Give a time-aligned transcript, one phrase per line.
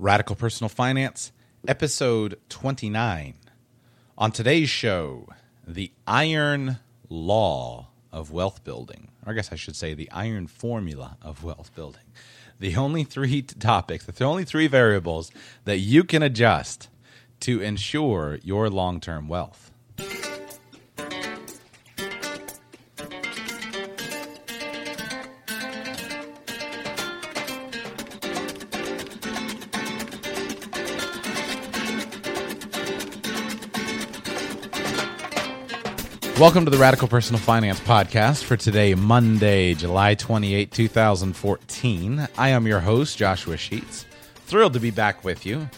[0.00, 1.32] Radical Personal Finance,
[1.66, 3.34] episode 29.
[4.16, 5.28] On today's show,
[5.66, 9.08] the iron law of wealth building.
[9.26, 12.04] Or I guess I should say the iron formula of wealth building.
[12.60, 15.32] The only three topics, the only three variables
[15.64, 16.88] that you can adjust
[17.40, 19.72] to ensure your long term wealth.
[36.38, 42.28] Welcome to the Radical Personal Finance Podcast for today, Monday, July 28, 2014.
[42.38, 44.06] I am your host, Joshua Sheets.
[44.46, 45.68] Thrilled to be back with you.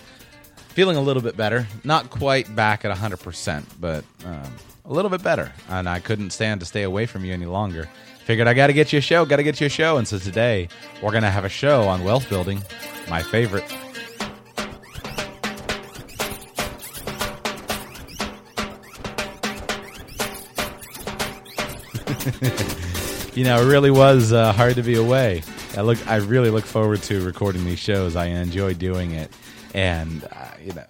[0.68, 1.66] Feeling a little bit better.
[1.82, 5.50] Not quite back at 100%, but um, a little bit better.
[5.70, 7.88] And I couldn't stand to stay away from you any longer.
[8.26, 9.96] Figured I got to get you a show, got to get you a show.
[9.96, 10.68] And so today,
[11.02, 12.62] we're going to have a show on wealth building,
[13.08, 13.64] my favorite.
[23.34, 25.42] You know, it really was uh, hard to be away.
[25.76, 28.16] I look, I really look forward to recording these shows.
[28.16, 29.30] I enjoy doing it,
[29.74, 30.84] and uh, you know,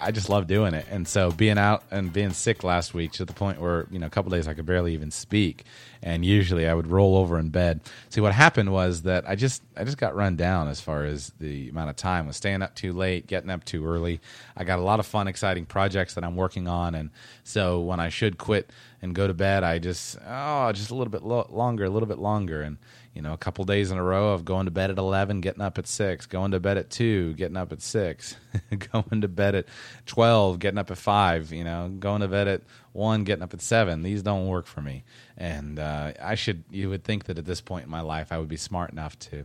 [0.00, 0.86] I just love doing it.
[0.90, 4.06] And so being out and being sick last week to the point where you know
[4.06, 5.64] a couple days I could barely even speak,
[6.02, 7.80] and usually I would roll over in bed.
[8.08, 11.32] See, what happened was that I just I just got run down as far as
[11.38, 12.24] the amount of time.
[12.24, 14.20] I was staying up too late, getting up too early.
[14.56, 17.10] I got a lot of fun, exciting projects that I'm working on, and
[17.44, 18.70] so when I should quit
[19.02, 22.08] and go to bed, I just oh just a little bit lo- longer, a little
[22.08, 22.78] bit longer, and
[23.14, 25.62] you know, a couple days in a row of going to bed at 11, getting
[25.62, 28.36] up at 6, going to bed at 2, getting up at 6,
[28.92, 29.66] going to bed at
[30.06, 32.62] 12, getting up at 5, you know, going to bed at
[32.92, 34.02] 1, getting up at 7.
[34.02, 35.02] These don't work for me.
[35.36, 38.38] And uh, I should, you would think that at this point in my life, I
[38.38, 39.44] would be smart enough to,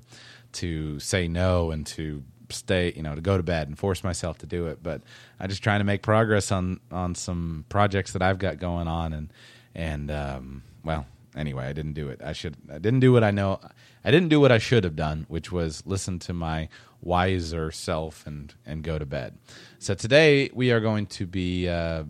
[0.53, 4.37] to say no and to stay, you know, to go to bed and force myself
[4.39, 4.83] to do it.
[4.83, 5.01] But
[5.39, 9.13] I'm just trying to make progress on, on some projects that I've got going on.
[9.13, 9.33] And,
[9.73, 12.22] and, um, well, anyway, I didn't do it.
[12.23, 12.56] I should.
[12.69, 13.59] I didn't do what I know.
[14.03, 16.69] I didn't do what I should have done, which was listen to my
[17.01, 19.38] wiser self and and go to bed.
[19.79, 21.68] So today we are going to be.
[21.68, 22.03] Uh,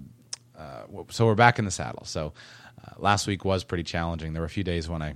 [0.57, 2.05] uh, so we're back in the saddle.
[2.05, 2.33] So
[2.83, 4.33] uh, last week was pretty challenging.
[4.33, 5.15] There were a few days when I,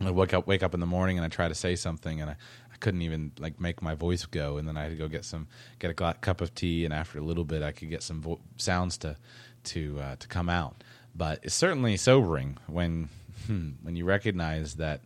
[0.00, 2.30] I wake up wake up in the morning and I try to say something and
[2.30, 2.34] I,
[2.72, 5.24] I couldn't even like make my voice go and then I had to go get
[5.24, 5.46] some
[5.78, 8.40] get a cup of tea and after a little bit I could get some vo-
[8.56, 9.16] sounds to
[9.64, 10.82] to uh, to come out
[11.20, 13.10] but it's certainly sobering when
[13.46, 15.02] hmm, when you recognize that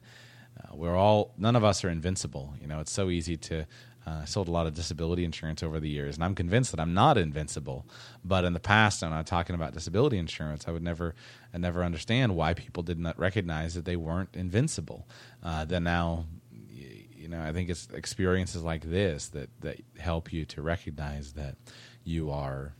[0.56, 2.54] uh, we're all none of us are invincible.
[2.60, 3.66] You know, it's so easy to.
[4.06, 6.78] Uh, I sold a lot of disability insurance over the years, and I'm convinced that
[6.78, 7.84] I'm not invincible.
[8.24, 11.16] But in the past, when I'm talking about disability insurance, I would never,
[11.52, 15.08] I never understand why people did not recognize that they weren't invincible.
[15.42, 16.26] Uh, then now,
[16.70, 21.56] you know, I think it's experiences like this that that help you to recognize that
[22.04, 22.74] you are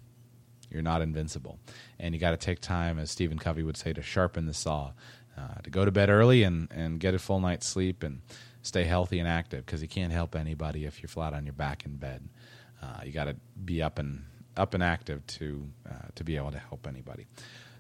[0.75, 1.59] you're not invincible.
[1.99, 4.93] And you got to take time, as Stephen Covey would say, to sharpen the saw,
[5.39, 8.21] uh, to go to bed early and, and get a full night's sleep and
[8.63, 11.85] stay healthy and active because you can't help anybody if you're flat on your back
[11.87, 12.29] in bed.
[12.83, 14.25] Uh, you got to be up and
[14.57, 17.27] up and active to uh, to be able to help anybody.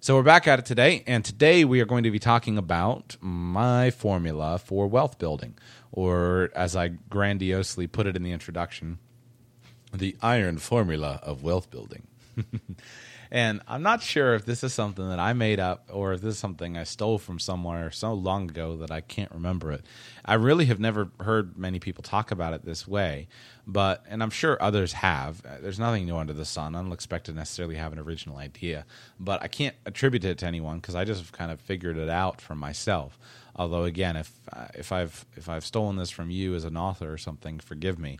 [0.00, 3.16] So we're back at it today, and today we are going to be talking about
[3.22, 5.56] my formula for wealth building,
[5.92, 8.98] or as I grandiosely put it in the introduction,
[9.94, 12.06] the iron formula of wealth building.
[13.30, 16.34] and I'm not sure if this is something that I made up or if this
[16.34, 19.82] is something I stole from somewhere so long ago that I can't remember it.
[20.24, 23.28] I really have never heard many people talk about it this way,
[23.66, 25.42] but and I'm sure others have.
[25.44, 26.74] Uh, there's nothing new under the sun.
[26.74, 28.84] I don't expect to necessarily have an original idea,
[29.18, 32.40] but I can't attribute it to anyone because I just kind of figured it out
[32.40, 33.18] for myself.
[33.56, 37.12] Although again, if uh, if I've if I've stolen this from you as an author
[37.12, 38.18] or something, forgive me.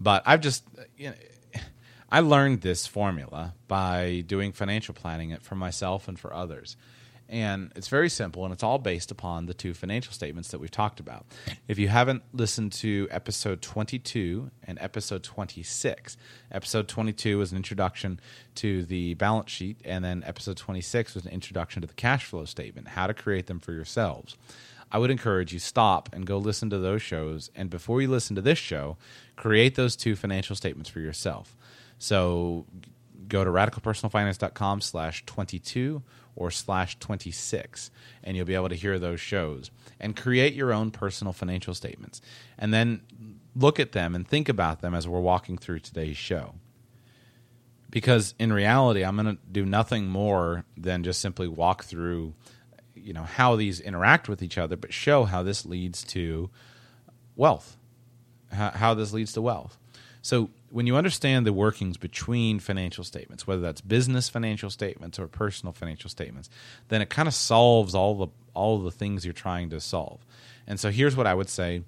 [0.00, 0.64] But I've just
[0.96, 1.14] you know,
[2.10, 6.76] I learned this formula by doing financial planning it for myself and for others.
[7.28, 10.70] And it's very simple, and it's all based upon the two financial statements that we've
[10.70, 11.26] talked about.
[11.66, 16.16] If you haven't listened to episode 22 and episode 26,
[16.50, 18.18] episode 22 was an introduction
[18.54, 22.46] to the balance sheet, and then episode 26 was an introduction to the cash flow
[22.46, 24.38] statement, how to create them for yourselves.
[24.90, 28.36] I would encourage you stop and go listen to those shows, and before you listen
[28.36, 28.96] to this show,
[29.36, 31.54] create those two financial statements for yourself.
[31.98, 32.66] So
[33.26, 36.02] go to radicalpersonalfinance.com slash 22
[36.36, 37.90] or slash 26
[38.22, 39.70] and you'll be able to hear those shows.
[40.00, 42.22] And create your own personal financial statements.
[42.56, 43.02] And then
[43.56, 46.54] look at them and think about them as we're walking through today's show.
[47.90, 52.34] Because in reality i'm going to do nothing more than just simply walk through
[52.94, 56.50] you know how these interact with each other but show how this leads to
[57.38, 57.78] wealth.
[58.50, 59.78] How, this leads to wealth.
[60.20, 65.26] So when you understand the workings between financial statements, whether that's business financial statements or
[65.26, 66.50] personal financial statements,
[66.88, 70.24] then it kind of solves all the all the things you're trying to solve.
[70.66, 71.82] And so here's what I would say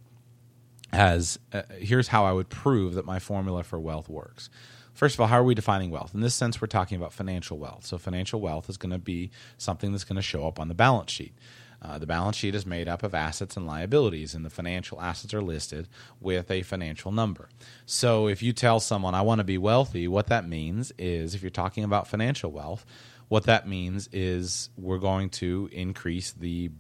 [0.93, 4.51] as uh, here's how I would prove that my formula for wealth works.
[4.93, 6.15] First of all, how are we defining wealth?
[6.15, 7.87] In this sense, we're talking about financial wealth.
[7.87, 10.75] So financial wealth is going to be something that's going to show up on the
[10.75, 11.33] balance sheet.
[11.83, 15.33] Uh, the balance sheet is made up of assets and liabilities, and the financial assets
[15.33, 15.89] are listed
[16.21, 17.49] with a financial number.
[17.87, 21.43] So if you tell someone, I want to be wealthy, what that means is, if
[21.43, 22.85] you're talking about financial wealth,
[23.29, 26.71] what that means is we're going to increase the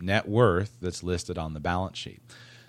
[0.00, 2.20] net worth that's listed on the balance sheet.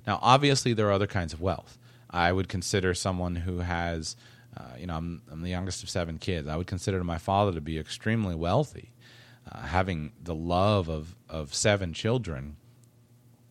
[0.05, 1.77] Now, obviously, there are other kinds of wealth.
[2.09, 4.17] I would consider someone who has,
[4.57, 6.47] uh, you know, I'm, I'm the youngest of seven kids.
[6.47, 8.91] I would consider my father to be extremely wealthy
[9.51, 12.57] uh, having the love of, of seven children,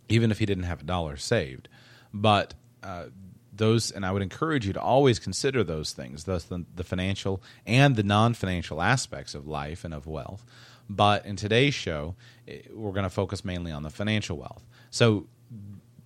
[0.09, 1.69] even if he didn't have a dollar saved.
[2.13, 3.07] But uh,
[3.53, 7.43] those, and I would encourage you to always consider those things, thus the, the financial
[7.67, 10.45] and the non financial aspects of life and of wealth.
[10.89, 12.17] But in today's show,
[12.49, 14.67] eh, we're going to focus mainly on the financial wealth.
[14.91, 15.29] So,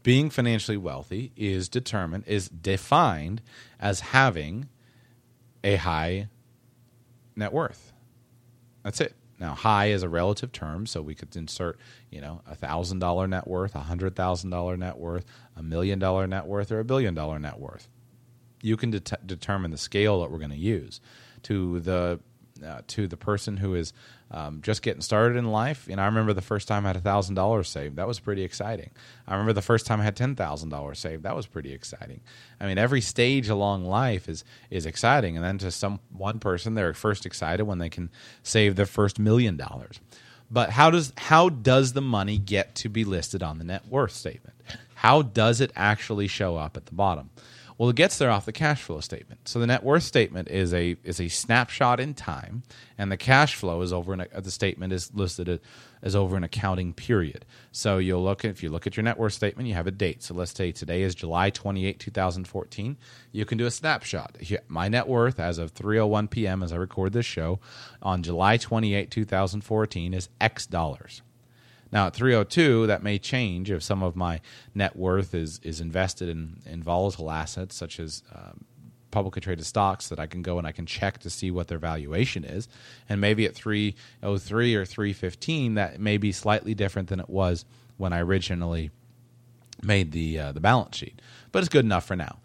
[0.03, 3.41] being financially wealthy is determined, is defined
[3.81, 4.69] as having
[5.63, 6.29] a high
[7.35, 7.93] net worth.
[8.83, 9.15] That's it.
[9.45, 11.79] Now, high is a relative term, so we could insert,
[12.11, 15.99] you know, a thousand dollar net worth, a hundred thousand dollar net worth, a million
[15.99, 17.91] dollar net worth, or a billion dollar net worth.
[18.63, 20.99] You can det- determine the scale that we're going to use.
[21.43, 22.21] To the
[22.65, 23.93] uh, to the person who is
[24.31, 25.89] um, just getting started in life.
[25.91, 27.97] And I remember the first time I had thousand dollars saved.
[27.97, 28.91] That was pretty exciting.
[29.27, 31.23] I remember the first time I had ten thousand dollars saved.
[31.23, 32.21] That was pretty exciting.
[32.61, 35.37] I mean, every stage along life is is exciting.
[35.37, 38.11] And then to some one person, they're first excited when they can
[38.43, 40.01] save their first million dollars.
[40.51, 44.13] But how does how does the money get to be listed on the net worth
[44.13, 44.55] statement?
[44.95, 47.31] How does it actually show up at the bottom?
[47.77, 49.49] Well, it gets there off the cash flow statement.
[49.49, 52.63] So the net worth statement is a is a snapshot in time,
[52.97, 54.15] and the cash flow is over.
[54.15, 55.61] In a, uh, the statement is listed
[56.01, 57.45] as over an accounting period.
[57.73, 60.23] So you'll look if you look at your net worth statement, you have a date.
[60.23, 62.97] So let's say today is July 28, 2014.
[63.33, 64.37] You can do a snapshot.
[64.69, 66.63] My net worth as of 3:01 p.m.
[66.63, 67.59] as I record this show
[68.01, 71.23] on July 28, 2014 is X dollars.
[71.95, 74.41] Now at 302, that may change if some of my
[74.75, 78.65] net worth is is invested in, in volatile assets such as um,
[79.13, 81.79] publicly traded stocks that I can go and I can check to see what their
[81.79, 82.69] valuation is.
[83.09, 87.65] And maybe at 303 or 315, that may be slightly different than it was
[87.97, 88.91] when I originally
[89.81, 91.23] made the uh, the balance sheet.
[91.53, 92.41] But it's good enough for now.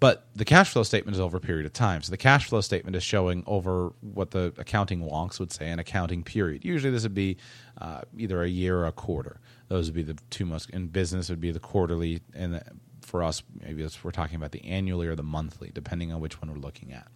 [0.00, 2.00] But the cash flow statement is over a period of time.
[2.00, 5.78] So the cash flow statement is showing over what the accounting wonks would say an
[5.78, 6.64] accounting period.
[6.64, 7.36] Usually this would be
[7.78, 9.40] uh, either a year or a quarter.
[9.68, 12.62] Those would be the two most in business would be the quarterly and
[13.02, 16.50] for us maybe we're talking about the annually or the monthly depending on which one
[16.50, 17.06] we're looking at.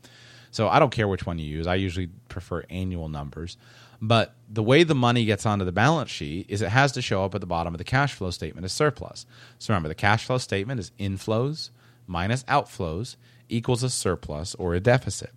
[0.50, 1.66] So I don't care which one you use.
[1.66, 3.56] I usually prefer annual numbers.
[4.00, 7.24] But the way the money gets onto the balance sheet is it has to show
[7.24, 9.24] up at the bottom of the cash flow statement as surplus.
[9.58, 11.70] So remember the cash flow statement is inflows
[12.06, 13.16] minus outflows
[13.48, 15.30] equals a surplus or a deficit.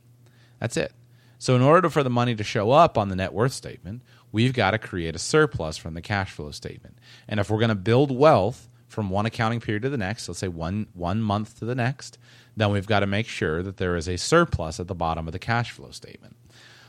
[0.59, 0.93] That's it.
[1.39, 4.53] So, in order for the money to show up on the net worth statement, we've
[4.53, 6.97] got to create a surplus from the cash flow statement.
[7.27, 10.39] And if we're going to build wealth from one accounting period to the next, let's
[10.39, 12.17] say one, one month to the next,
[12.55, 15.33] then we've got to make sure that there is a surplus at the bottom of
[15.33, 16.35] the cash flow statement.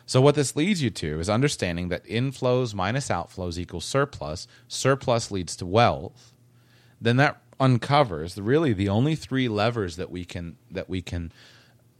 [0.06, 4.48] So, what this leads you to is understanding that inflows minus outflows equals surplus.
[4.66, 6.32] Surplus leads to wealth.
[6.98, 11.32] Then that uncovers really the only three levers that we can that we can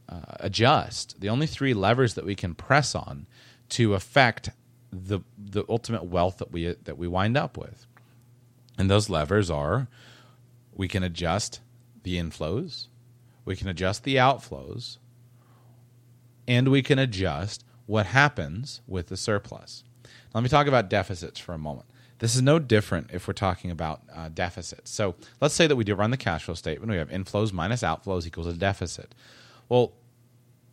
[0.09, 3.27] uh, adjust, the only three levers that we can press on
[3.71, 4.51] to affect
[4.91, 7.87] the the ultimate wealth that we that we wind up with.
[8.79, 9.89] And those levers are
[10.73, 11.61] we can adjust
[12.05, 12.87] the inflows,
[13.45, 14.99] we can adjust the outflows,
[16.47, 19.83] and we can adjust what happens with the surplus.
[20.35, 21.87] Let me talk about deficits for a moment.
[22.19, 24.91] This is no different if we're talking about uh, deficits.
[24.91, 26.91] So let's say that we do run the cash flow statement.
[26.91, 29.15] We have inflows minus outflows equals a deficit.
[29.69, 29.93] Well,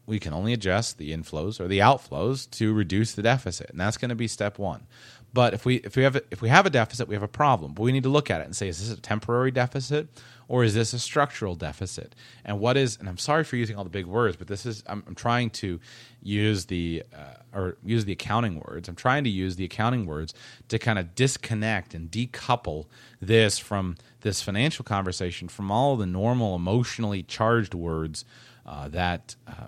[0.08, 3.98] we can only adjust the inflows or the outflows to reduce the deficit, and that's
[3.98, 4.86] going to be step one.
[5.34, 7.28] But if we if we have a, if we have a deficit, we have a
[7.28, 7.74] problem.
[7.74, 10.08] But we need to look at it and say, is this a temporary deficit
[10.48, 12.16] or is this a structural deficit?
[12.44, 12.98] And what is?
[12.98, 15.50] And I'm sorry for using all the big words, but this is I'm, I'm trying
[15.52, 15.80] to
[16.22, 18.88] use the uh, or use the accounting words.
[18.88, 20.34] I'm trying to use the accounting words
[20.70, 22.86] to kind of disconnect and decouple
[23.22, 28.26] this from this financial conversation from all the normal emotionally charged words
[28.66, 29.36] uh, that.
[29.48, 29.68] Uh,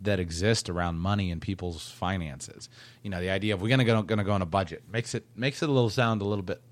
[0.00, 2.68] that exist around money and people's finances.
[3.02, 4.84] You know, the idea of we're going to go going to go on a budget
[4.90, 6.62] makes it makes it a little sound a little bit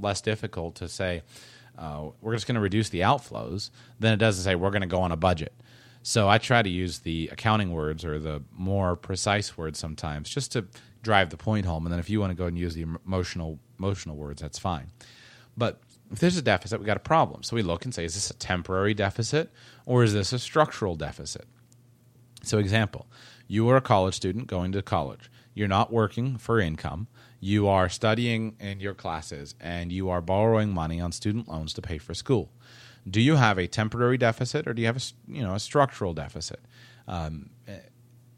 [0.00, 1.22] less difficult to say
[1.82, 4.88] uh, we're just going to reduce the outflows then it doesn't say we're going to
[4.88, 5.52] go on a budget.
[6.02, 10.52] So I try to use the accounting words or the more precise words sometimes just
[10.52, 10.66] to
[11.02, 11.86] drive the point home.
[11.86, 14.90] And then if you want to go and use the emotional emotional words, that's fine.
[15.56, 17.42] But if there's a deficit, we got a problem.
[17.42, 19.50] So we look and say, is this a temporary deficit
[19.86, 21.46] or is this a structural deficit?
[22.42, 23.06] So, example,
[23.46, 25.30] you are a college student going to college.
[25.54, 27.06] You're not working for income.
[27.44, 31.82] You are studying in your classes and you are borrowing money on student loans to
[31.82, 32.52] pay for school.
[33.10, 36.14] Do you have a temporary deficit or do you have a, you know, a structural
[36.14, 36.60] deficit?
[37.08, 37.50] Um,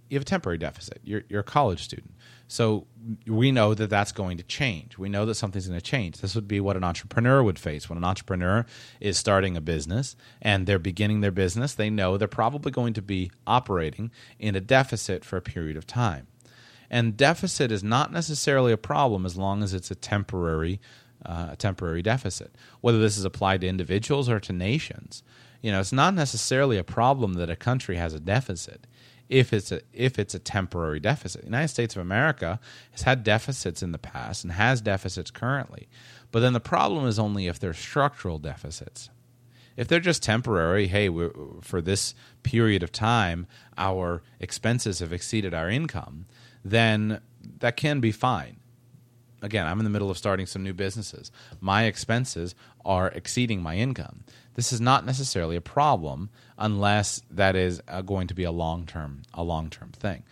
[0.08, 1.02] you have a temporary deficit.
[1.04, 2.14] You're, you're a college student.
[2.48, 2.86] So
[3.26, 4.96] we know that that's going to change.
[4.96, 6.22] We know that something's going to change.
[6.22, 7.90] This would be what an entrepreneur would face.
[7.90, 8.64] When an entrepreneur
[9.00, 13.02] is starting a business and they're beginning their business, they know they're probably going to
[13.02, 16.26] be operating in a deficit for a period of time.
[16.94, 20.80] And deficit is not necessarily a problem as long as it's a temporary
[21.26, 22.54] uh, temporary deficit.
[22.82, 25.24] Whether this is applied to individuals or to nations,
[25.60, 28.86] you know, it's not necessarily a problem that a country has a deficit
[29.28, 31.40] if it's a if it's a temporary deficit.
[31.40, 32.60] The United States of America
[32.92, 35.88] has had deficits in the past and has deficits currently.
[36.30, 39.10] But then the problem is only if they're structural deficits.
[39.76, 41.10] If they're just temporary, hey,
[41.60, 46.26] for this period of time, our expenses have exceeded our income,
[46.64, 47.20] then
[47.58, 48.56] that can be fine.
[49.42, 51.30] Again, I'm in the middle of starting some new businesses.
[51.60, 52.54] My expenses
[52.84, 54.24] are exceeding my income.
[54.54, 59.22] This is not necessarily a problem unless that is going to be a long term
[59.34, 60.22] a long term thing.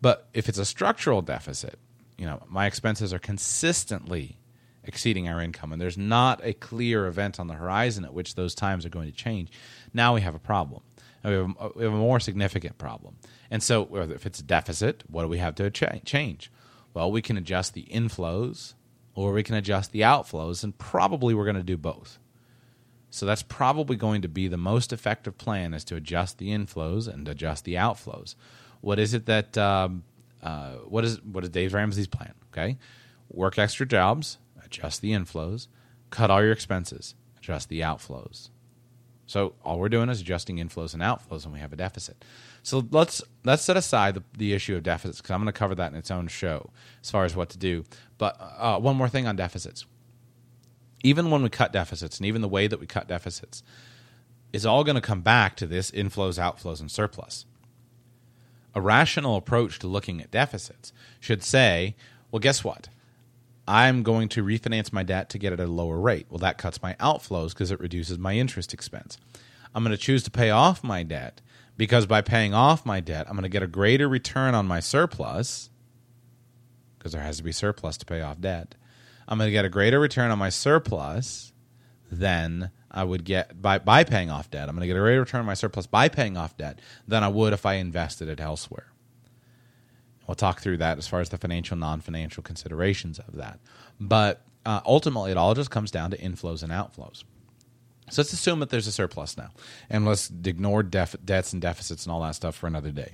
[0.00, 1.78] But if it's a structural deficit,
[2.16, 4.36] you know, my expenses are consistently
[4.84, 8.54] exceeding our income, and there's not a clear event on the horizon at which those
[8.54, 9.50] times are going to change.
[9.92, 10.82] Now we have a problem.
[11.24, 13.16] We have a, we have a more significant problem.
[13.50, 16.52] And so, if it's a deficit, what do we have to change?
[16.94, 18.74] Well, we can adjust the inflows
[19.14, 22.18] or we can adjust the outflows, and probably we're going to do both.
[23.10, 27.12] So that's probably going to be the most effective plan is to adjust the inflows
[27.12, 28.36] and adjust the outflows.
[28.80, 30.04] What is it that um,
[30.42, 32.34] uh, what is what is Dave Ramsey's plan?
[32.52, 32.78] Okay,
[33.28, 35.66] work extra jobs, adjust the inflows,
[36.10, 38.50] cut all your expenses, adjust the outflows.
[39.26, 42.24] So all we're doing is adjusting inflows and outflows, and we have a deficit.
[42.62, 45.74] So let's let's set aside the, the issue of deficits because I'm going to cover
[45.74, 46.70] that in its own show
[47.02, 47.84] as far as what to do.
[48.18, 49.86] But uh, one more thing on deficits
[51.02, 53.62] even when we cut deficits and even the way that we cut deficits
[54.52, 57.46] is all going to come back to this inflows, outflows, and surplus.
[58.74, 61.96] A rational approach to looking at deficits should say,
[62.30, 62.88] well, guess what?
[63.66, 66.26] I'm going to refinance my debt to get it at a lower rate.
[66.28, 69.16] Well, that cuts my outflows because it reduces my interest expense.
[69.74, 71.40] I'm going to choose to pay off my debt
[71.80, 74.80] because by paying off my debt, I'm going to get a greater return on my
[74.80, 75.70] surplus
[76.98, 78.74] because there has to be surplus to pay off debt.
[79.26, 81.54] I'm going to get a greater return on my surplus
[82.12, 84.68] than I would get by, by paying off debt.
[84.68, 87.24] I'm going to get a greater return on my surplus by paying off debt than
[87.24, 88.92] I would if I invested it elsewhere.
[90.26, 93.58] We'll talk through that as far as the financial, non financial considerations of that.
[93.98, 97.24] But uh, ultimately, it all just comes down to inflows and outflows.
[98.10, 99.50] So let's assume that there's a surplus now,
[99.88, 103.12] and let's ignore def- debts and deficits and all that stuff for another day.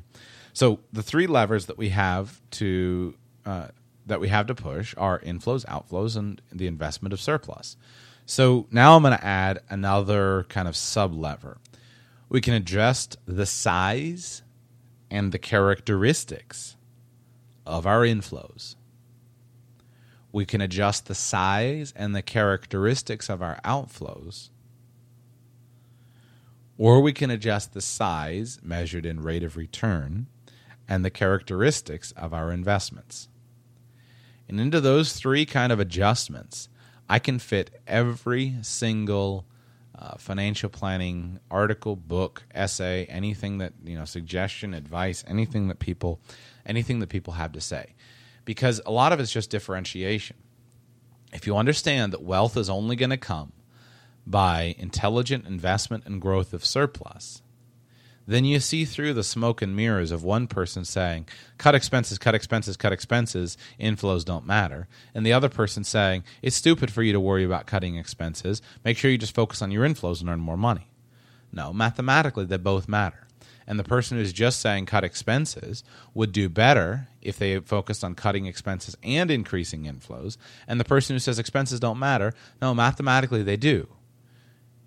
[0.52, 3.68] So the three levers that we have to uh,
[4.06, 7.76] that we have to push are inflows, outflows, and the investment of surplus.
[8.24, 11.58] So now I'm going to add another kind of sub lever.
[12.28, 14.42] We can adjust the size
[15.10, 16.76] and the characteristics
[17.64, 18.76] of our inflows.
[20.32, 24.50] We can adjust the size and the characteristics of our outflows.
[26.78, 30.26] Or we can adjust the size measured in rate of return
[30.88, 33.28] and the characteristics of our investments.
[34.48, 36.68] And into those three kind of adjustments,
[37.08, 39.46] I can fit every single
[39.98, 46.20] uh, financial planning article, book, essay, anything that you know, suggestion, advice, anything that people,
[46.66, 47.94] anything that people have to say,
[48.44, 50.36] because a lot of it's just differentiation.
[51.32, 53.52] If you understand that wealth is only going to come
[54.26, 57.42] by intelligent investment and growth of surplus,
[58.26, 61.28] then you see through the smoke and mirrors of one person saying,
[61.58, 64.88] cut expenses, cut expenses, cut expenses, inflows don't matter.
[65.14, 68.60] And the other person saying, it's stupid for you to worry about cutting expenses.
[68.84, 70.88] Make sure you just focus on your inflows and earn more money.
[71.52, 73.28] No, mathematically, they both matter.
[73.68, 78.14] And the person who's just saying cut expenses would do better if they focused on
[78.14, 80.36] cutting expenses and increasing inflows.
[80.66, 83.88] And the person who says expenses don't matter, no, mathematically they do.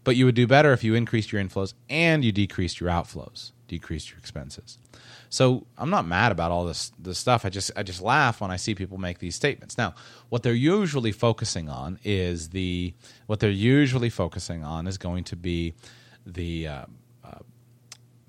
[0.04, 3.52] But you would do better if you increased your inflows and you decreased your outflows,
[3.68, 4.78] decreased your expenses.
[5.30, 7.46] So I'm not mad about all this this stuff.
[7.46, 9.78] I just I just laugh when I see people make these statements.
[9.78, 9.94] Now,
[10.30, 12.94] what they're usually focusing on is the
[13.28, 15.76] what they're usually focusing on is going to be
[16.26, 16.86] the uh,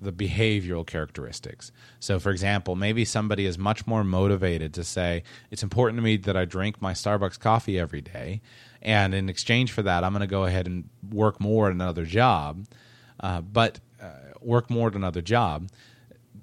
[0.01, 1.71] the behavioral characteristics.
[1.99, 6.17] So, for example, maybe somebody is much more motivated to say, It's important to me
[6.17, 8.41] that I drink my Starbucks coffee every day.
[8.81, 12.03] And in exchange for that, I'm going to go ahead and work more at another
[12.03, 12.65] job.
[13.19, 14.09] Uh, but uh,
[14.41, 15.69] work more at another job.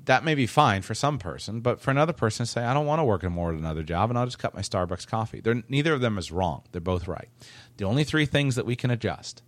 [0.04, 3.00] That may be fine for some person, but for another person, say, I don't want
[3.00, 5.40] to work more at another job and I'll just cut my Starbucks coffee.
[5.40, 6.62] They're, neither of them is wrong.
[6.72, 7.28] They're both right.
[7.76, 9.42] The only three things that we can adjust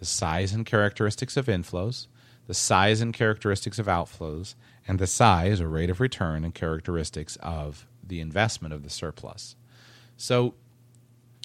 [0.00, 2.06] the size and characteristics of inflows,
[2.50, 4.56] the size and characteristics of outflows,
[4.88, 9.54] and the size or rate of return and characteristics of the investment of the surplus.
[10.16, 10.54] So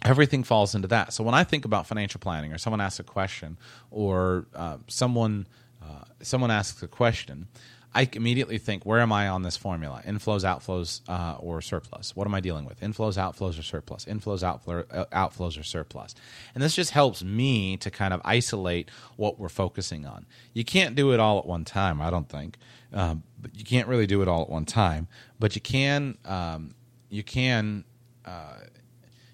[0.04, 1.14] everything falls into that.
[1.14, 3.60] So when I think about financial planning, or someone asks a question,
[3.92, 5.46] or uh, someone
[5.80, 7.50] uh, someone asks a question,
[7.96, 10.04] I immediately think, where am I on this formula?
[10.06, 12.14] Inflows, outflows, uh, or surplus?
[12.14, 12.82] What am I dealing with?
[12.82, 14.04] Inflows, outflows, or surplus?
[14.04, 16.14] Inflows, outflow, uh, outflows, or surplus?
[16.54, 20.26] And this just helps me to kind of isolate what we're focusing on.
[20.54, 22.58] You can't do it all at one time, I don't think.
[22.92, 25.08] Um, but you can't really do it all at one time,
[25.40, 26.18] but you can.
[26.26, 26.76] Um,
[27.10, 27.86] you can.
[28.26, 28.58] Uh,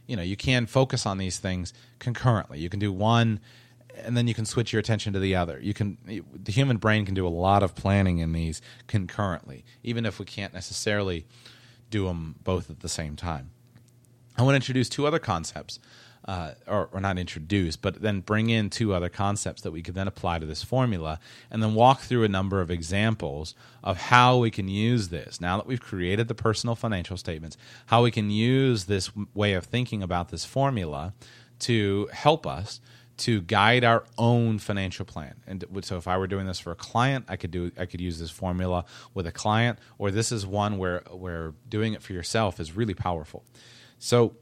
[0.06, 2.60] you know, you can focus on these things concurrently.
[2.60, 3.40] You can do one
[4.04, 5.60] and then you can switch your attention to the other.
[5.62, 5.98] You can
[6.34, 10.26] the human brain can do a lot of planning in these concurrently, even if we
[10.26, 11.26] can't necessarily
[11.90, 13.52] do them both at the same time.
[14.38, 15.80] I want to introduce two other concepts,
[16.26, 19.96] uh, or, or not introduce, but then bring in two other concepts that we could
[19.96, 24.38] then apply to this formula, and then walk through a number of examples of how
[24.38, 25.42] we can use this.
[25.42, 29.66] Now that we've created the personal financial statements, how we can use this way of
[29.66, 31.14] thinking about this formula
[31.60, 32.80] to help us
[33.22, 35.36] to guide our own financial plan.
[35.46, 38.02] And so if I were doing this for a client, I could do I could
[38.02, 42.14] use this formula with a client or this is one where where doing it for
[42.14, 43.46] yourself is really powerful.
[44.00, 44.36] So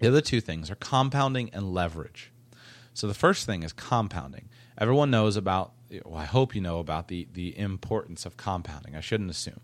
[0.00, 2.32] the other two things are compounding and leverage.
[2.94, 4.48] So the first thing is compounding.
[4.76, 5.72] Everyone knows about
[6.04, 8.96] well, I hope you know about the the importance of compounding.
[8.96, 9.60] I shouldn't assume.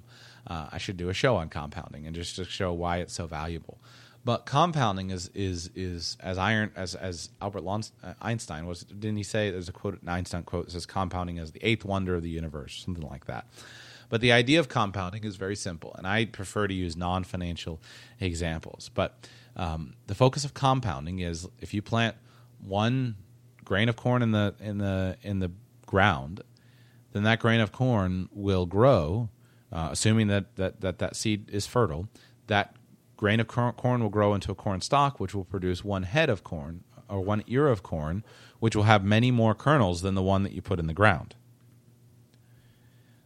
[0.47, 3.27] Uh, I should do a show on compounding and just to show why it's so
[3.27, 3.79] valuable.
[4.25, 8.85] But compounding is is is as iron as as Albert uh, Einstein was.
[8.85, 9.51] Didn't he say?
[9.51, 12.29] There's a quote, an Einstein quote that says, "Compounding is the eighth wonder of the
[12.29, 13.47] universe," something like that.
[14.11, 17.81] But the idea of compounding is very simple, and I prefer to use non-financial
[18.19, 18.91] examples.
[18.93, 22.17] But um, the focus of compounding is if you plant
[22.59, 23.17] one
[23.65, 25.53] grain of corn in the in the in the
[25.87, 26.43] ground,
[27.13, 29.29] then that grain of corn will grow,
[29.73, 32.09] uh, assuming that, that that that seed is fertile.
[32.49, 32.75] That
[33.21, 36.43] grain of corn will grow into a corn stalk, which will produce one head of
[36.43, 38.25] corn or one ear of corn,
[38.61, 41.35] which will have many more kernels than the one that you put in the ground.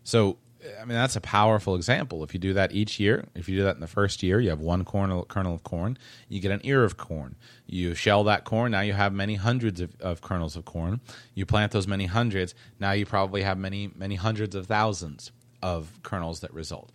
[0.02, 0.38] So,
[0.80, 2.24] I mean, that's a powerful example.
[2.24, 4.50] If you do that each year, if you do that in the first year, you
[4.50, 5.96] have one kernel, kernel of corn,
[6.28, 7.36] you get an ear of corn.
[7.64, 11.00] You shell that corn, now you have many hundreds of, of kernels of corn.
[11.34, 15.30] You plant those many hundreds, now you probably have many, many hundreds of thousands
[15.62, 16.90] of kernels that result.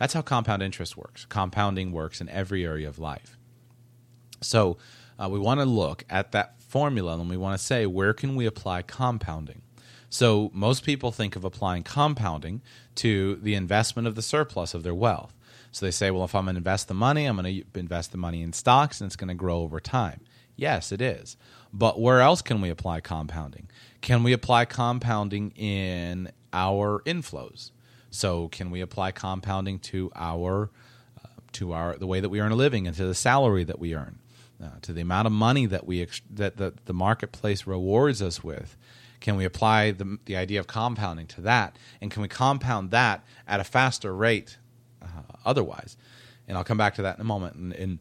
[0.00, 1.26] That's how compound interest works.
[1.26, 3.36] Compounding works in every area of life.
[4.40, 4.78] So
[5.18, 8.34] uh, we want to look at that formula and we want to say where can
[8.34, 9.60] we apply compounding.
[10.08, 12.62] So most people think of applying compounding
[12.94, 15.34] to the investment of the surplus of their wealth.
[15.70, 18.10] So they say, well, if I'm going to invest the money, I'm going to invest
[18.10, 20.22] the money in stocks and it's going to grow over time.
[20.56, 21.36] Yes, it is.
[21.74, 23.68] But where else can we apply compounding?
[24.00, 27.70] Can we apply compounding in our inflows?
[28.10, 30.70] So, can we apply compounding to our
[31.24, 33.78] uh, to our the way that we earn a living and to the salary that
[33.78, 34.18] we earn,
[34.62, 38.42] uh, to the amount of money that we ex- that the, the marketplace rewards us
[38.42, 38.76] with?
[39.20, 43.24] Can we apply the the idea of compounding to that, and can we compound that
[43.46, 44.58] at a faster rate?
[45.00, 45.06] Uh,
[45.44, 45.96] otherwise,
[46.48, 47.98] and I'll come back to that in a moment and, and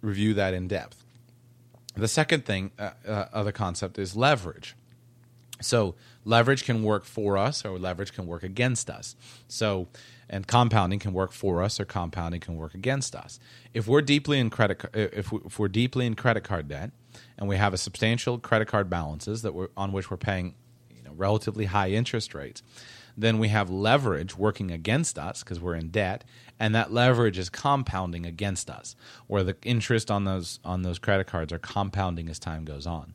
[0.00, 1.04] review that in depth.
[1.96, 4.74] The second thing, uh, uh, other concept is leverage.
[5.60, 9.16] So leverage can work for us or leverage can work against us.
[9.48, 9.88] So,
[10.28, 13.38] and compounding can work for us or compounding can work against us.
[13.72, 16.90] If we're deeply in credit, if, we, we're deeply in credit card debt,
[17.38, 20.54] and we have a substantial credit card balances that we're on which we're paying,
[20.90, 22.62] you know, relatively high interest rates,
[23.16, 26.24] then we have leverage working against us because we're in debt,
[26.58, 28.96] and that leverage is compounding against us,
[29.28, 33.14] where the interest on those on those credit cards are compounding as time goes on.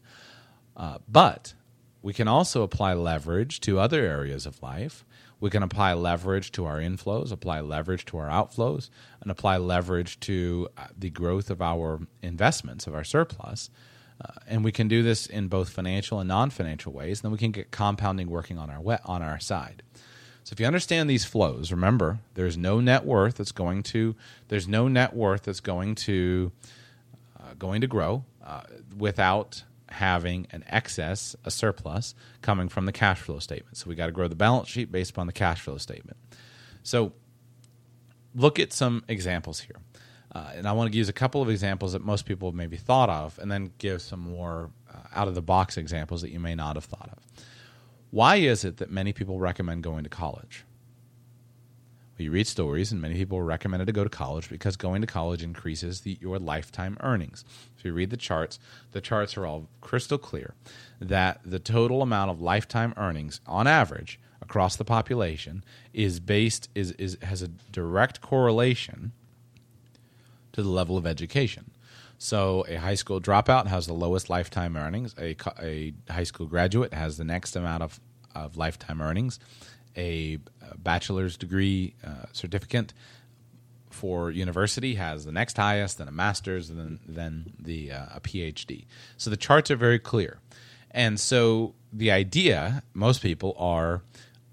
[0.78, 1.54] Uh, but
[2.02, 5.06] we can also apply leverage to other areas of life.
[5.40, 8.90] We can apply leverage to our inflows, apply leverage to our outflows,
[9.22, 13.70] and apply leverage to uh, the growth of our investments, of our surplus.
[14.22, 17.20] Uh, and we can do this in both financial and non-financial ways.
[17.20, 19.82] And then we can get compounding working on our on our side.
[20.44, 24.16] So if you understand these flows, remember there's no net worth that's going to
[24.48, 26.52] there's no net worth that's going to
[27.40, 28.64] uh, going to grow uh,
[28.98, 33.78] without having an excess, a surplus coming from the cash flow statement.
[33.78, 36.18] So we got to grow the balance sheet based upon the cash flow statement.
[36.84, 37.14] So
[38.36, 39.78] look at some examples here.
[40.32, 42.78] Uh, and I want to use a couple of examples that most people have maybe
[42.78, 46.40] thought of, and then give some more uh, out of the box examples that you
[46.40, 47.44] may not have thought of.
[48.12, 50.66] Why is it that many people recommend going to college?
[52.20, 55.08] You read stories, and many people are recommended to go to college because going to
[55.08, 57.46] college increases the, your lifetime earnings.
[57.78, 58.60] If you read the charts,
[58.92, 60.54] the charts are all crystal clear
[61.00, 66.92] that the total amount of lifetime earnings, on average, across the population, is based is,
[66.94, 69.14] is has a direct correlation
[70.52, 71.72] to the level of education.
[72.18, 75.16] So a high school dropout has the lowest lifetime earnings.
[75.18, 78.00] A, a high school graduate has the next amount of,
[78.36, 79.40] of lifetime earnings.
[79.96, 80.38] A,
[80.78, 82.94] bachelor's degree uh, certificate
[83.90, 88.22] for university has the next highest, then a master's, and then, then the uh, a
[88.22, 88.86] PhD.
[89.18, 90.40] So the charts are very clear.
[90.92, 94.02] And so the idea, most people are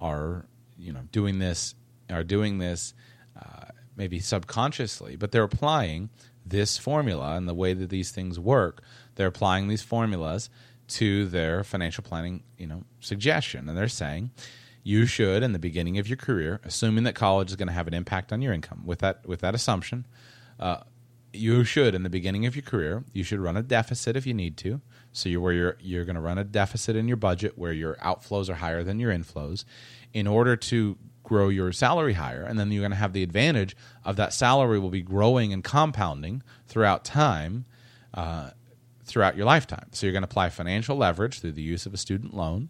[0.00, 0.46] are
[0.78, 1.74] you know doing this
[2.10, 2.94] are doing this
[3.36, 6.10] uh, maybe subconsciously, but they're applying
[6.44, 8.82] this formula and the way that these things work,
[9.16, 10.48] they're applying these formulas
[10.86, 13.68] to their financial planning, you know, suggestion.
[13.68, 14.30] And they're saying
[14.86, 17.88] you should, in the beginning of your career, assuming that college is going to have
[17.88, 20.06] an impact on your income, with that with that assumption,
[20.60, 20.78] uh,
[21.32, 24.32] you should, in the beginning of your career, you should run a deficit if you
[24.32, 24.80] need to.
[25.10, 27.96] So you're where you're you're going to run a deficit in your budget where your
[27.96, 29.64] outflows are higher than your inflows,
[30.14, 32.44] in order to grow your salary higher.
[32.44, 35.64] And then you're going to have the advantage of that salary will be growing and
[35.64, 37.64] compounding throughout time
[38.14, 38.50] uh,
[39.04, 39.88] throughout your lifetime.
[39.90, 42.68] So you're going to apply financial leverage through the use of a student loan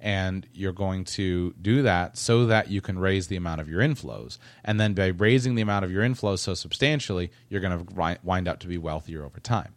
[0.00, 3.80] and you're going to do that so that you can raise the amount of your
[3.80, 8.18] inflows and then by raising the amount of your inflows so substantially you're going to
[8.22, 9.74] wind up to be wealthier over time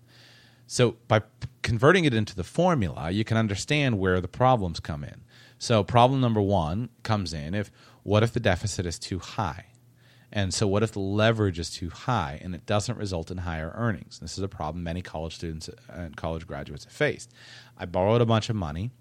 [0.68, 1.22] so by
[1.62, 5.22] converting it into the formula you can understand where the problems come in
[5.58, 7.72] so problem number one comes in if
[8.04, 9.66] what if the deficit is too high?
[10.32, 13.72] And so, what if the leverage is too high and it doesn't result in higher
[13.76, 14.20] earnings?
[14.20, 17.32] This is a problem many college students and college graduates have faced.
[17.78, 18.92] I borrowed a bunch of money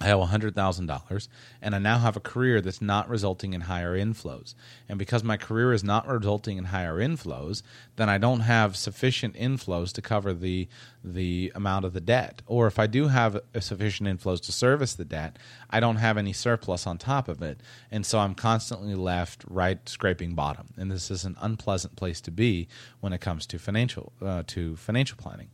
[0.00, 1.28] I have $100,000
[1.60, 4.54] and I now have a career that's not resulting in higher inflows.
[4.88, 7.62] And because my career is not resulting in higher inflows,
[7.96, 10.68] then I don't have sufficient inflows to cover the
[11.04, 12.42] the amount of the debt.
[12.46, 15.38] Or if I do have sufficient inflows to service the debt,
[15.70, 17.60] I don't have any surplus on top of it.
[17.90, 20.68] And so I'm constantly left right scraping bottom.
[20.76, 22.68] And this is an unpleasant place to be
[23.00, 25.48] when it comes to financial uh, to financial planning.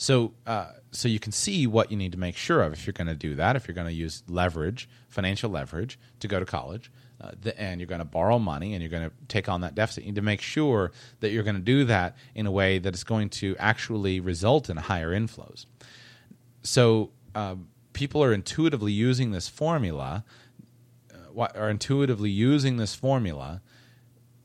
[0.00, 2.92] So, uh, so you can see what you need to make sure of if you're
[2.92, 3.56] going to do that.
[3.56, 7.80] If you're going to use leverage, financial leverage, to go to college, uh, the, and
[7.80, 10.14] you're going to borrow money and you're going to take on that deficit, you need
[10.14, 13.28] to make sure that you're going to do that in a way that is going
[13.28, 15.66] to actually result in higher inflows.
[16.62, 17.56] So, uh,
[17.92, 20.24] people are intuitively using this formula,
[21.12, 23.62] uh, are intuitively using this formula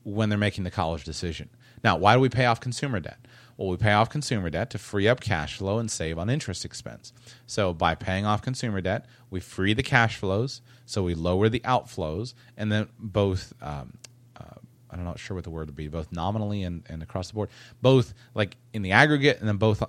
[0.02, 1.48] when they're making the college decision.
[1.84, 3.18] Now, why do we pay off consumer debt?
[3.56, 6.64] Well, we pay off consumer debt to free up cash flow and save on interest
[6.64, 7.12] expense.
[7.46, 11.60] So, by paying off consumer debt, we free the cash flows, so we lower the
[11.60, 13.52] outflows, and then both.
[13.62, 13.98] Um,
[14.36, 14.58] uh,
[14.90, 17.50] I'm not sure what the word would be, both nominally and, and across the board,
[17.82, 19.82] both like in the aggregate, and then both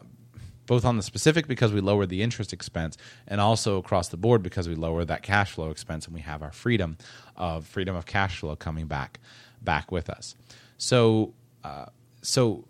[0.68, 2.98] both on the specific because we lower the interest expense,
[3.28, 6.42] and also across the board because we lower that cash flow expense, and we have
[6.42, 6.98] our freedom
[7.36, 9.20] of freedom of cash flow coming back
[9.62, 10.36] back with us.
[10.78, 11.86] So, uh,
[12.22, 12.66] so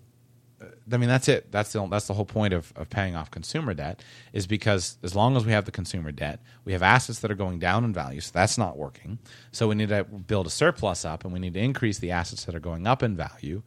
[0.91, 1.51] I mean, that's it.
[1.51, 5.15] That's the that's the whole point of, of paying off consumer debt is because as
[5.15, 7.93] long as we have the consumer debt, we have assets that are going down in
[7.93, 8.21] value.
[8.21, 9.19] So that's not working.
[9.51, 12.45] So we need to build a surplus up, and we need to increase the assets
[12.45, 13.63] that are going up in value.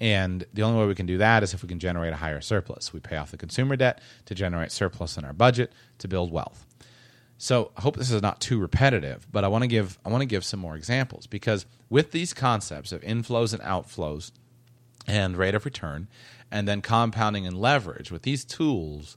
[0.00, 2.40] And the only way we can do that is if we can generate a higher
[2.40, 2.92] surplus.
[2.92, 6.66] We pay off the consumer debt to generate surplus in our budget to build wealth.
[7.36, 10.20] So I hope this is not too repetitive, but I want to give I want
[10.20, 14.30] to give some more examples because with these concepts of inflows and outflows
[15.06, 16.08] and rate of return
[16.50, 19.16] and then compounding and leverage with these tools,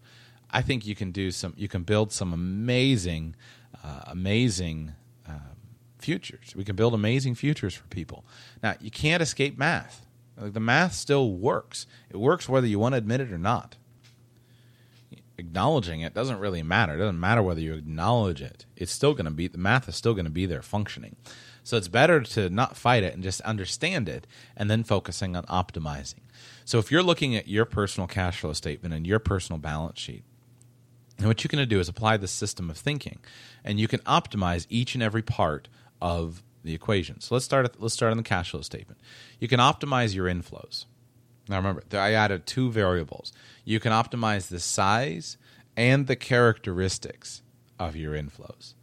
[0.52, 3.36] I think you can do some you can build some amazing
[3.84, 4.94] uh, amazing
[5.28, 5.58] um,
[5.98, 6.56] futures.
[6.56, 8.24] We can build amazing futures for people.
[8.62, 10.06] Now, you can't escape math.
[10.38, 11.86] Like the math still works.
[12.10, 13.78] It works whether you want to admit it or not
[15.38, 16.96] acknowledging it doesn't really matter.
[16.96, 18.66] It doesn't matter whether you acknowledge it.
[18.76, 21.16] It's still going to be the math is still going to be there functioning.
[21.64, 25.46] So it's better to not fight it and just understand it and then focusing on
[25.46, 26.22] optimizing.
[26.66, 30.24] So if you're looking at your personal cash flow statement and your personal balance sheet,
[31.18, 33.20] and what you can do is apply the system of thinking
[33.64, 35.68] and you can optimize each and every part
[36.02, 37.20] of the equation.
[37.22, 39.00] So let's start at, let's start on the cash flow statement.
[39.40, 40.86] You can optimize your inflows.
[41.50, 43.34] Now remember, I added two variables.
[43.66, 45.38] You can optimize the size
[45.76, 47.42] and the characteristics
[47.80, 48.74] of your inflows.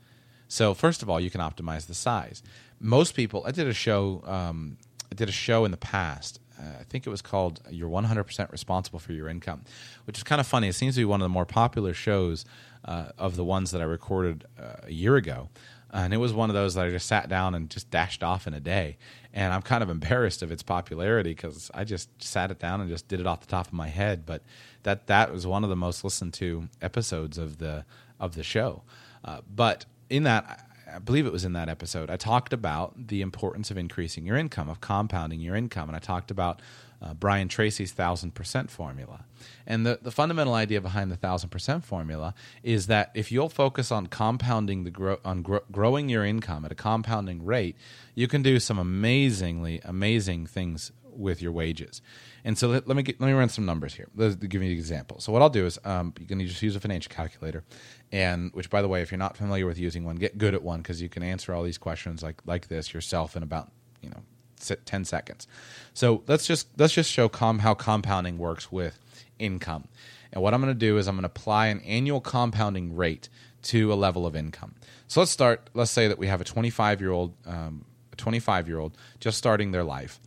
[0.48, 2.42] So first of all, you can optimize the size.
[2.80, 4.22] Most people, I did a show.
[4.26, 4.78] Um,
[5.10, 6.39] I did a show in the past.
[6.60, 9.62] I think it was called "You're 100% Responsible for Your Income,"
[10.04, 10.68] which is kind of funny.
[10.68, 12.44] It seems to be one of the more popular shows
[12.84, 15.48] uh, of the ones that I recorded uh, a year ago
[15.92, 18.46] and it was one of those that I just sat down and just dashed off
[18.46, 18.96] in a day.
[19.32, 22.88] And I'm kind of embarrassed of its popularity because I just sat it down and
[22.88, 24.24] just did it off the top of my head.
[24.24, 24.42] But
[24.84, 27.84] that that was one of the most listened to episodes of the
[28.18, 28.82] of the show.
[29.24, 33.22] Uh, but in that, I believe it was in that episode, I talked about the
[33.22, 36.60] importance of increasing your income, of compounding your income, and I talked about
[37.02, 39.24] uh, Brian Tracy's thousand percent formula.
[39.66, 43.90] And the, the fundamental idea behind the thousand percent formula is that if you'll focus
[43.90, 47.76] on compounding the grow, on gro- growing your income at a compounding rate,
[48.14, 52.02] you can do some amazingly amazing things with your wages.
[52.44, 54.08] And so let, let me get, let me run some numbers here.
[54.14, 55.20] Let's give you an example.
[55.20, 57.64] So what I'll do is um, you can just use a financial calculator,
[58.12, 60.62] and which by the way, if you're not familiar with using one, get good at
[60.62, 63.70] one because you can answer all these questions like like this yourself in about
[64.02, 64.22] you know
[64.60, 65.46] 10 seconds.
[65.94, 68.98] So let's just let's just show com- how compounding works with
[69.38, 69.88] income.
[70.32, 73.28] And what I'm going to do is I'm going to apply an annual compounding rate
[73.62, 74.74] to a level of income.
[75.08, 75.68] So let's start.
[75.74, 77.84] Let's say that we have a 25 year old, um,
[78.16, 80.20] 25 year old just starting their life,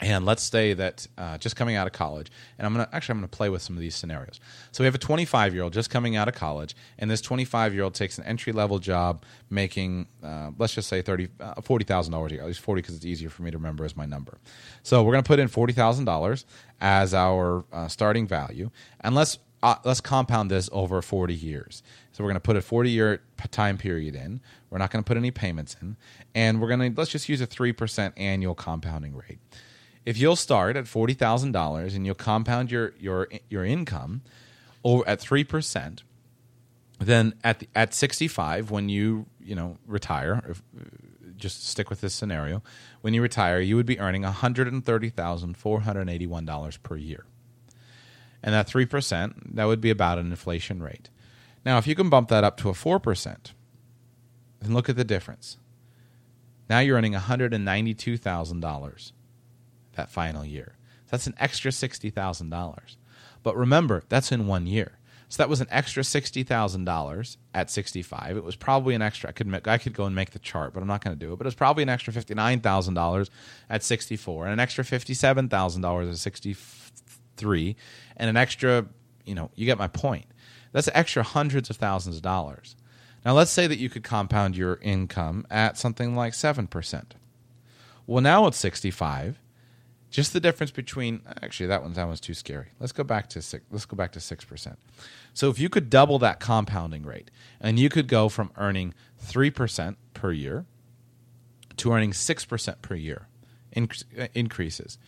[0.00, 3.18] and let's say that uh, just coming out of college, and I'm gonna actually I'm
[3.18, 4.40] gonna play with some of these scenarios.
[4.72, 7.74] So we have a 25 year old just coming out of college, and this 25
[7.74, 11.84] year old takes an entry level job making uh, let's just say 30 uh, forty
[11.84, 13.96] thousand dollars a year, at least 40 because it's easier for me to remember as
[13.96, 14.38] my number.
[14.82, 16.44] So we're gonna put in forty thousand dollars
[16.80, 21.82] as our uh, starting value, and let's uh, let's compound this over 40 years.
[22.12, 24.42] So we're going to put a 40 year time period in.
[24.68, 25.96] We're not going to put any payments in,
[26.34, 29.38] and we're going to let's just use a three percent annual compounding rate
[30.04, 34.22] if you'll start at forty thousand dollars and you'll compound your your your income
[34.82, 36.02] over at three percent,
[36.98, 40.62] then at the, at sixty five when you you know retire, if,
[41.36, 42.62] just stick with this scenario,
[43.00, 46.26] when you retire, you would be earning one hundred and thirty thousand four hundred eighty
[46.26, 47.24] one dollars per year,
[48.42, 51.08] and that three percent that would be about an inflation rate.
[51.64, 53.54] Now, if you can bump that up to a four percent,
[54.60, 55.56] then look at the difference.
[56.68, 59.13] Now you're earning one hundred and ninety two thousand dollars
[59.94, 60.74] that final year.
[61.06, 62.96] So that's an extra $60,000.
[63.42, 64.98] But remember, that's in one year.
[65.28, 68.36] So that was an extra $60,000 at 65.
[68.36, 70.72] It was probably an extra I could make, I could go and make the chart,
[70.72, 71.36] but I'm not going to do it.
[71.36, 73.30] But it was probably an extra $59,000
[73.68, 77.76] at 64 and an extra $57,000 at 63
[78.16, 78.86] and an extra,
[79.24, 80.26] you know, you get my point.
[80.72, 82.76] That's extra hundreds of thousands of dollars.
[83.24, 87.04] Now let's say that you could compound your income at something like 7%.
[88.06, 89.40] Well, now at 65,
[90.14, 92.68] just the difference between actually that one's that one's too scary.
[92.78, 93.64] Let's go back to six.
[93.72, 94.78] Let's go back to six percent.
[95.32, 99.50] So if you could double that compounding rate, and you could go from earning three
[99.50, 100.66] percent per year
[101.78, 103.26] to earning six percent per year
[103.76, 104.98] uh, increases,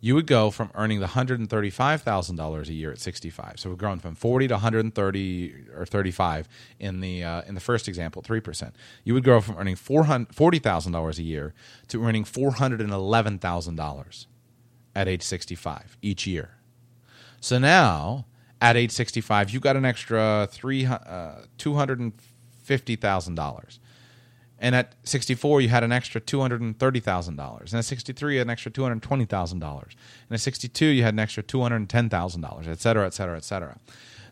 [0.00, 3.60] you would go from earning the hundred and thirty-five thousand dollars a year at sixty-five.
[3.60, 6.48] So we've grown from forty to one hundred and thirty or thirty-five
[6.80, 8.74] in the uh, in the first example, three percent.
[9.04, 11.52] You would grow from earning forty thousand dollars a year
[11.88, 14.26] to earning four hundred and eleven thousand dollars
[14.98, 16.56] at age 65 each year.
[17.40, 18.26] So now,
[18.60, 23.78] at age 65, you got an extra three uh, $250,000.
[24.60, 27.60] And at 64, you had an extra $230,000.
[27.60, 29.52] And at 63, you had an extra $220,000.
[29.52, 29.92] And
[30.32, 33.78] at 62, you had an extra $210,000, et cetera, et cetera, et cetera.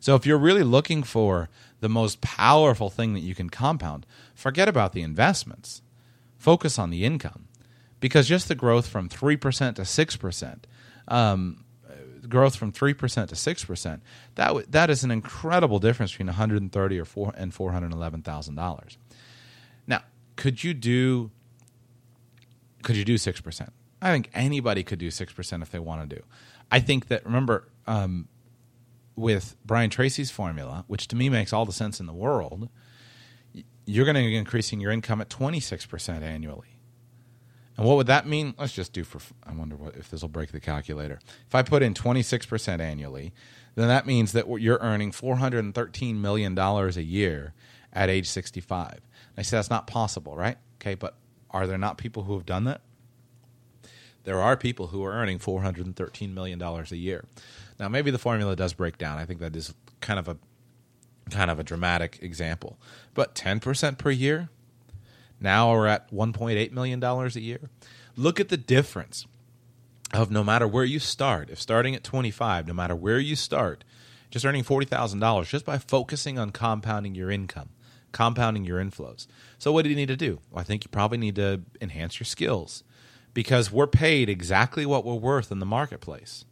[0.01, 1.49] So if you're really looking for
[1.79, 5.83] the most powerful thing that you can compound, forget about the investments.
[6.37, 7.47] Focus on the income
[8.01, 10.59] because just the growth from 3% to 6%,
[11.09, 11.65] um,
[12.29, 14.01] growth from 3% to 6%,
[14.35, 18.97] that, w- that is an incredible difference between 130 or four and $411,000.
[19.87, 20.03] Now,
[20.37, 21.31] could you do
[22.83, 23.69] could you do 6%?
[24.01, 26.23] I think anybody could do 6% if they want to do.
[26.71, 28.29] I think that remember um,
[29.17, 32.69] with Brian Tracy's formula, which to me makes all the sense in the world,
[33.87, 36.76] you're going to be increasing your income at 26% annually.
[37.77, 38.55] And what would that mean?
[38.59, 39.21] Let's just do for.
[39.45, 41.19] I wonder what if this will break the calculator.
[41.47, 43.33] If I put in 26% annually,
[43.75, 47.53] then that means that you're earning 413 million dollars a year
[47.93, 48.93] at age 65.
[48.93, 49.03] And
[49.37, 50.57] I say that's not possible, right?
[50.81, 51.17] Okay, but
[51.51, 52.81] are there not people who have done that?
[54.25, 57.25] There are people who are earning 413 million dollars a year.
[57.79, 59.19] Now, maybe the formula does break down.
[59.19, 60.39] I think that is kind of a
[61.31, 62.79] kind of a dramatic example.
[63.13, 64.49] But 10% per year,
[65.41, 67.61] now we're at $1.8 million a year.
[68.17, 69.27] Look at the difference
[70.13, 73.85] of no matter where you start, if starting at 25, no matter where you start,
[74.31, 77.71] just earning $40,000 just by focusing on compounding your income,
[78.13, 79.27] compounding your inflows.
[79.59, 80.41] So, what do you need to do?
[80.51, 82.83] Well, I think you probably need to enhance your skills
[83.35, 86.45] because we're paid exactly what we're worth in the marketplace.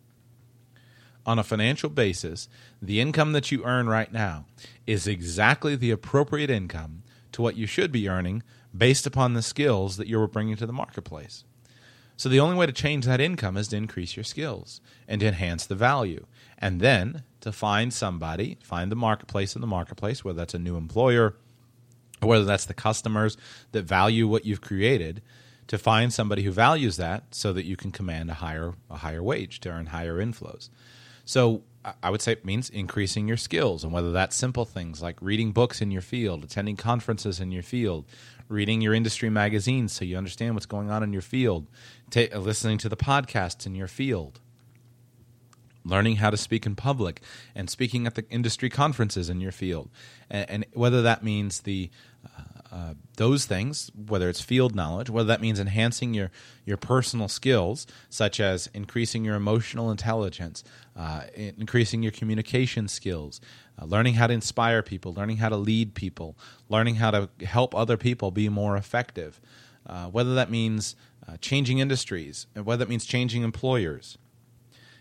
[1.27, 2.49] On a financial basis,
[2.83, 4.45] the income that you earn right now
[4.87, 8.43] is exactly the appropriate income to what you should be earning
[8.77, 11.45] based upon the skills that you're bringing to the marketplace.
[12.17, 15.27] So the only way to change that income is to increase your skills and to
[15.27, 16.27] enhance the value.
[16.59, 20.77] And then to find somebody, find the marketplace in the marketplace, whether that's a new
[20.77, 21.35] employer
[22.23, 23.37] or whether that's the customers
[23.73, 25.23] that value what you've created,
[25.67, 29.23] to find somebody who values that so that you can command a higher a higher
[29.23, 30.69] wage to earn higher inflows.
[31.25, 31.63] So
[32.03, 35.53] I would say it means increasing your skills, and whether that's simple things like reading
[35.53, 38.07] books in your field, attending conferences in your field,
[38.49, 41.67] reading your industry magazines so you understand what's going on in your field,
[42.11, 44.41] ta- listening to the podcasts in your field,
[45.85, 47.21] learning how to speak in public,
[47.55, 49.91] and speaking at the industry conferences in your field,
[50.31, 51.91] and, and whether that means the
[52.75, 56.33] uh, those things, whether it's field knowledge, whether that means enhancing your
[56.65, 60.65] your personal skills, such as increasing your emotional intelligence,
[60.97, 63.41] uh, increasing your communication skills,
[63.81, 66.37] uh, learning how to inspire people, learning how to lead people,
[66.69, 69.41] learning how to help other people be more effective,
[69.87, 70.97] uh, whether that means
[71.29, 74.19] uh, changing industries, whether that means changing employers.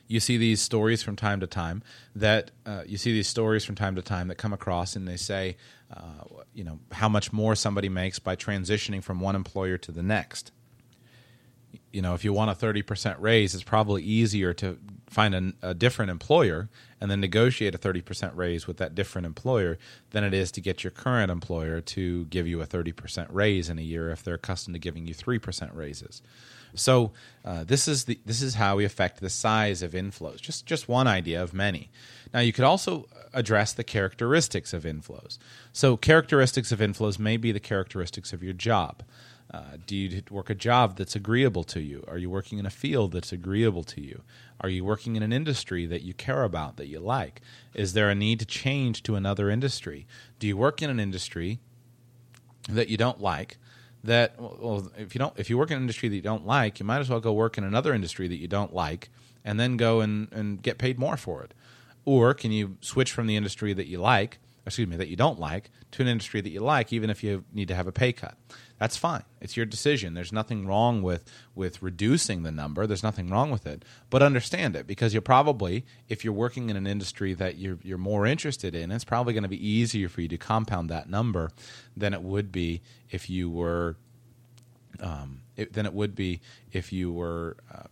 [0.06, 1.82] You see these stories from time to time
[2.14, 2.52] that
[2.86, 5.56] you see these stories from time to time that come across and they say
[5.96, 10.04] uh, you know how much more somebody makes by transitioning from one employer to the
[10.04, 10.52] next.
[11.92, 14.78] You know, if you want a thirty percent raise, it's probably easier to
[15.10, 19.78] find a, different employer and then negotiate a thirty percent raise with that different employer
[20.10, 23.70] than it is to get your current employer to give you a thirty percent raise
[23.70, 26.22] in a year if they're accustomed to giving you three percent raises.
[26.76, 27.12] So
[27.46, 30.42] uh, this is the this is how we affect the size of inflows.
[30.42, 31.92] Just just one idea of many.
[32.34, 35.38] Now you could also address the characteristics of inflows.
[35.72, 39.04] So characteristics of inflows may be the characteristics of your job.
[39.54, 42.04] Uh, do you work a job that's agreeable to you?
[42.08, 44.24] Are you working in a field that's agreeable to you?
[44.62, 47.42] Are you working in an industry that you care about, that you like?
[47.76, 50.08] Is there a need to change to another industry?
[50.40, 51.60] Do you work in an industry
[52.70, 53.58] that you don't like?
[54.04, 56.80] That well, if you don't, if you work in an industry that you don't like,
[56.80, 59.10] you might as well go work in another industry that you don't like,
[59.46, 61.54] and then go and, and get paid more for it.
[62.06, 65.40] Or can you switch from the industry that you like, excuse me, that you don't
[65.40, 68.14] like, to an industry that you like, even if you need to have a pay
[68.14, 68.36] cut?
[68.80, 69.24] That's fine.
[69.40, 70.14] It's your decision.
[70.14, 71.24] There's nothing wrong with
[71.56, 72.86] with reducing the number.
[72.86, 73.86] There's nothing wrong with it.
[74.10, 77.98] But understand it because you're probably, if you're working in an industry that you're you're
[77.98, 81.52] more interested in, it's probably going to be easier for you to compound that number
[81.96, 83.96] than it would be if you were
[85.00, 86.42] um, it, than it would be
[86.74, 87.84] if you were uh,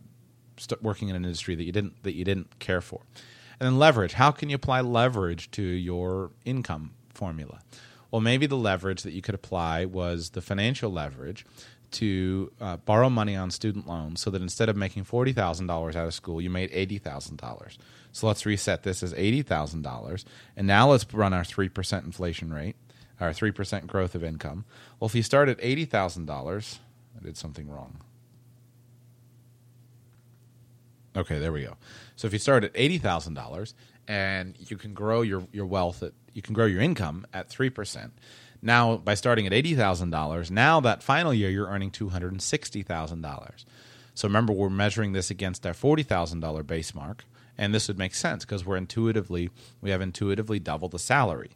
[0.82, 3.00] working in an industry that you didn't that you didn't care for.
[3.62, 4.14] And then leverage.
[4.14, 7.60] How can you apply leverage to your income formula?
[8.10, 11.46] Well, maybe the leverage that you could apply was the financial leverage
[11.92, 16.12] to uh, borrow money on student loans so that instead of making $40,000 out of
[16.12, 17.78] school, you made $80,000.
[18.10, 20.24] So let's reset this as $80,000.
[20.56, 22.74] And now let's run our 3% inflation rate,
[23.20, 24.64] our 3% growth of income.
[24.98, 26.78] Well, if you start at $80,000,
[27.16, 28.00] I did something wrong.
[31.16, 31.76] Okay, there we go.
[32.16, 33.74] So if you start at eighty thousand dollars
[34.08, 37.70] and you can grow your, your wealth at you can grow your income at three
[37.70, 38.12] percent.
[38.62, 42.32] Now by starting at eighty thousand dollars, now that final year you're earning two hundred
[42.32, 43.66] and sixty thousand dollars.
[44.14, 47.24] So remember we're measuring this against our forty thousand dollar base mark,
[47.58, 51.50] and this would make sense because we're intuitively we have intuitively doubled the salary.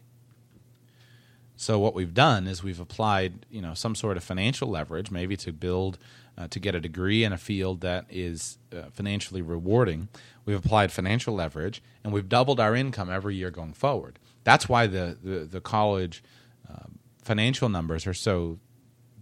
[1.55, 5.35] So what we've done is we've applied, you know, some sort of financial leverage, maybe
[5.37, 5.97] to build,
[6.37, 10.07] uh, to get a degree in a field that is uh, financially rewarding.
[10.45, 14.19] We've applied financial leverage, and we've doubled our income every year going forward.
[14.43, 16.23] That's why the the, the college
[16.69, 16.87] uh,
[17.23, 18.59] financial numbers are so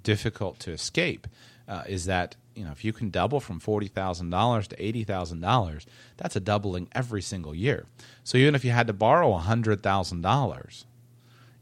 [0.03, 1.27] difficult to escape.
[1.67, 5.03] Uh, is that you know if you can double from forty thousand dollars to eighty
[5.03, 5.87] thousand dollars,
[6.17, 7.85] that's a doubling every single year.
[8.23, 10.85] So even if you had to borrow hundred thousand dollars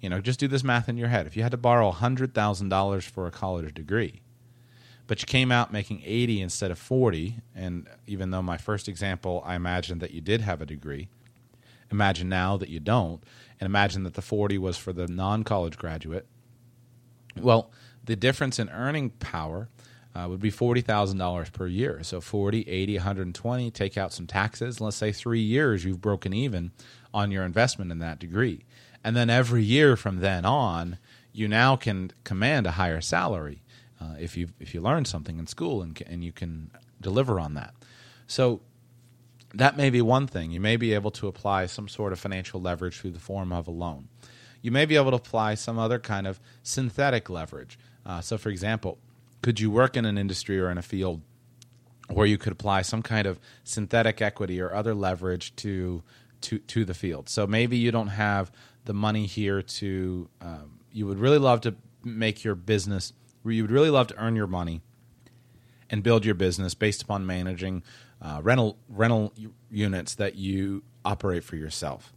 [0.04, 1.28] you know, just do this math in your head.
[1.28, 4.20] If you had to borrow $100,000 for a college degree,
[5.08, 9.44] but you came out making 80 instead of 40, and even though my first example,
[9.46, 11.10] I imagined that you did have a degree,
[11.92, 13.24] imagine now that you don't,
[13.60, 16.26] and imagine that the 40 was for the non college graduate.
[17.40, 17.72] Well,
[18.04, 19.70] the difference in earning power
[20.16, 22.04] uh, would be $40,000 per year.
[22.04, 24.80] So 40, 80, 120, take out some taxes.
[24.80, 26.72] Let's say three years you've broken even
[27.14, 28.66] on your investment in that degree
[29.04, 30.98] and then every year from then on,
[31.34, 33.63] you now can command a higher salary
[34.04, 37.54] uh, if you if you learn something in school and and you can deliver on
[37.54, 37.74] that.
[38.28, 38.62] So
[39.54, 40.52] that may be one thing.
[40.52, 43.68] You may be able to apply some sort of financial leverage through the form of
[43.68, 44.08] a loan.
[44.62, 47.78] You may be able to apply some other kind of synthetic leverage.
[48.06, 48.98] Uh, so, for example,
[49.42, 51.22] could you work in an industry or in a field
[52.10, 56.02] where you could apply some kind of synthetic equity or other leverage to
[56.42, 57.30] to to the field?
[57.30, 58.52] So maybe you don't have
[58.86, 63.14] the money here to um, you would really love to make your business
[63.52, 64.82] you would really love to earn your money
[65.90, 67.84] and build your business based upon managing
[68.22, 69.34] uh, rental rental
[69.70, 72.14] units that you operate for yourself.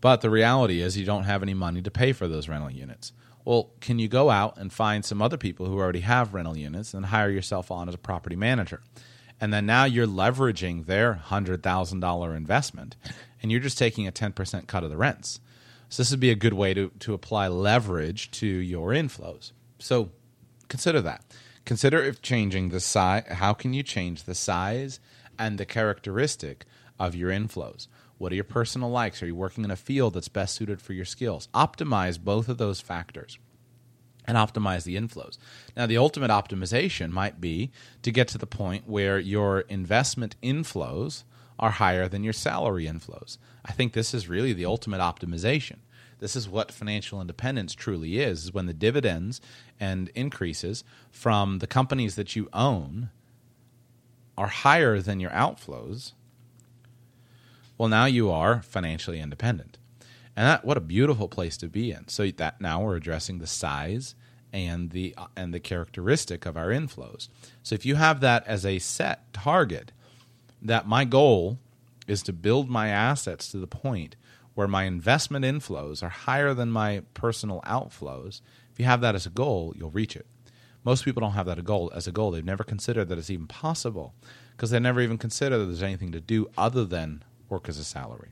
[0.00, 3.12] But the reality is you don't have any money to pay for those rental units.
[3.44, 6.94] Well, can you go out and find some other people who already have rental units
[6.94, 8.82] and hire yourself on as a property manager?
[9.40, 12.96] And then now you're leveraging their $100,000 investment
[13.42, 15.40] and you're just taking a 10% cut of the rents.
[15.88, 19.52] So this would be a good way to, to apply leverage to your inflows.
[19.78, 20.10] So
[20.68, 21.24] consider that.
[21.64, 25.00] Consider if changing the size, how can you change the size
[25.38, 26.64] and the characteristic
[26.98, 27.88] of your inflows?
[28.18, 29.22] What are your personal likes?
[29.22, 31.48] Are you working in a field that's best suited for your skills?
[31.54, 33.38] Optimize both of those factors
[34.26, 35.38] and optimize the inflows.
[35.76, 37.70] Now, the ultimate optimization might be
[38.02, 41.24] to get to the point where your investment inflows
[41.58, 43.38] are higher than your salary inflows.
[43.64, 45.76] I think this is really the ultimate optimization.
[46.18, 49.40] This is what financial independence truly is, is when the dividends
[49.78, 53.10] and increases from the companies that you own
[54.38, 56.12] are higher than your outflows.
[57.78, 59.78] Well, now you are financially independent.
[60.34, 62.08] And that what a beautiful place to be in.
[62.08, 64.14] So that now we're addressing the size
[64.52, 67.28] and the uh, and the characteristic of our inflows.
[67.62, 69.92] So if you have that as a set target,
[70.62, 71.58] that my goal
[72.06, 74.16] is to build my assets to the point
[74.56, 78.40] where my investment inflows are higher than my personal outflows.
[78.72, 80.26] If you have that as a goal, you'll reach it.
[80.82, 81.58] Most people don't have that
[81.94, 82.30] as a goal.
[82.30, 84.14] They've never considered that it's even possible
[84.52, 87.84] because they never even consider that there's anything to do other than work as a
[87.84, 88.30] salary.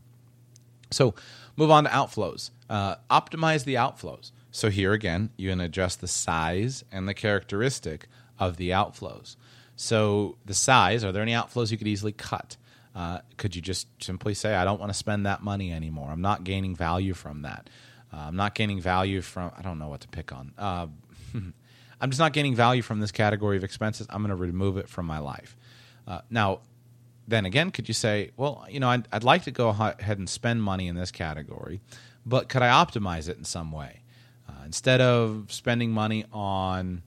[0.91, 1.14] So,
[1.57, 2.51] move on to outflows.
[2.70, 4.31] Uh, optimize the outflows.
[4.51, 8.07] So here again, you can adjust the size and the characteristic
[8.39, 9.37] of the outflows.
[9.77, 12.57] So the size, are there any outflows you could easily cut?
[12.95, 16.11] Uh, could you just simply say, I don't want to spend that money anymore?
[16.11, 17.68] I'm not gaining value from that.
[18.12, 20.53] Uh, I'm not gaining value from, I don't know what to pick on.
[20.57, 20.86] Uh,
[22.01, 24.07] I'm just not gaining value from this category of expenses.
[24.11, 25.57] I'm going to remove it from my life.
[26.07, 26.61] Uh, now,
[27.26, 30.28] then again, could you say, well, you know, I'd, I'd, like to go ahead and
[30.28, 31.80] spend money in this category,
[32.26, 34.03] but could I optimize it in some way?
[34.49, 37.03] Uh, instead of spending money on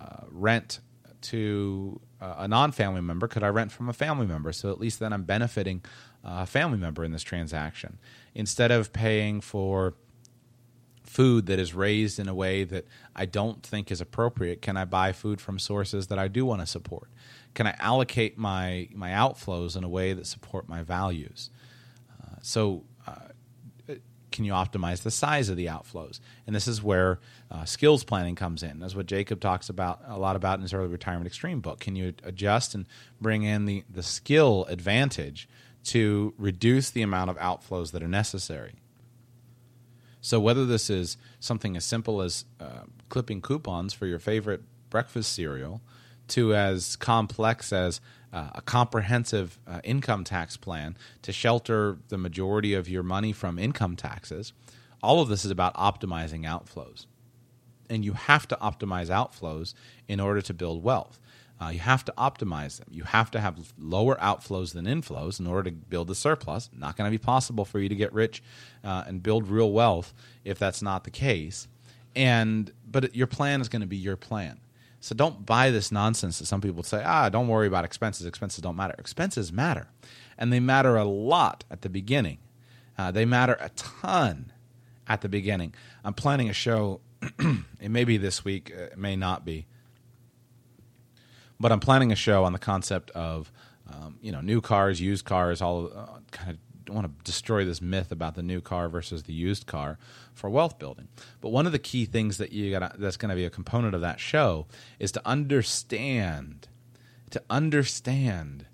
[0.00, 0.80] uh, rent
[1.22, 4.52] to a non-family member, could I rent from a family member?
[4.52, 5.82] So at least then I'm benefiting
[6.24, 7.98] uh, a family member in this transaction.
[8.34, 9.94] Instead of paying for
[11.02, 14.84] food that is raised in a way that I don't think is appropriate, can I
[14.84, 17.08] buy food from sources that I do want to support?
[17.54, 21.50] Can I allocate my my outflows in a way that support my values?
[22.22, 22.84] Uh, so
[24.40, 26.18] can you optimize the size of the outflows?
[26.46, 27.20] And this is where
[27.50, 28.78] uh, skills planning comes in.
[28.78, 31.80] That's what Jacob talks about a lot about in his early retirement extreme book.
[31.80, 32.86] Can you adjust and
[33.20, 35.46] bring in the, the skill advantage
[35.84, 38.76] to reduce the amount of outflows that are necessary?
[40.22, 45.34] So whether this is something as simple as uh, clipping coupons for your favorite breakfast
[45.34, 45.82] cereal
[46.28, 48.00] to as complex as
[48.32, 53.58] uh, a comprehensive uh, income tax plan to shelter the majority of your money from
[53.58, 54.52] income taxes.
[55.02, 57.06] All of this is about optimizing outflows.
[57.88, 59.74] And you have to optimize outflows
[60.06, 61.18] in order to build wealth.
[61.60, 62.88] Uh, you have to optimize them.
[62.90, 66.70] You have to have lower outflows than inflows in order to build a surplus.
[66.72, 68.42] Not going to be possible for you to get rich
[68.82, 70.14] uh, and build real wealth
[70.44, 71.68] if that's not the case.
[72.16, 74.58] And but your plan is going to be your plan.
[75.00, 78.26] So don't buy this nonsense that some people say, ah, don't worry about expenses.
[78.26, 78.94] Expenses don't matter.
[78.98, 79.88] Expenses matter.
[80.36, 82.38] And they matter a lot at the beginning.
[82.98, 84.52] Uh, they matter a ton
[85.08, 85.74] at the beginning.
[86.04, 87.00] I'm planning a show.
[87.80, 89.66] it may be this week, uh, it may not be.
[91.58, 93.50] But I'm planning a show on the concept of,
[93.90, 96.58] um, you know, new cars, used cars, all uh, kind of
[96.94, 99.98] want to destroy this myth about the new car versus the used car
[100.34, 101.08] for wealth building.
[101.40, 103.94] But one of the key things that you got that's going to be a component
[103.94, 104.66] of that show
[104.98, 106.68] is to understand
[107.30, 108.66] to understand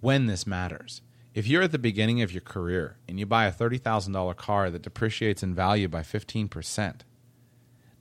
[0.00, 1.00] when this matters.
[1.34, 4.82] If you're at the beginning of your career and you buy a $30,000 car that
[4.82, 7.00] depreciates in value by 15%,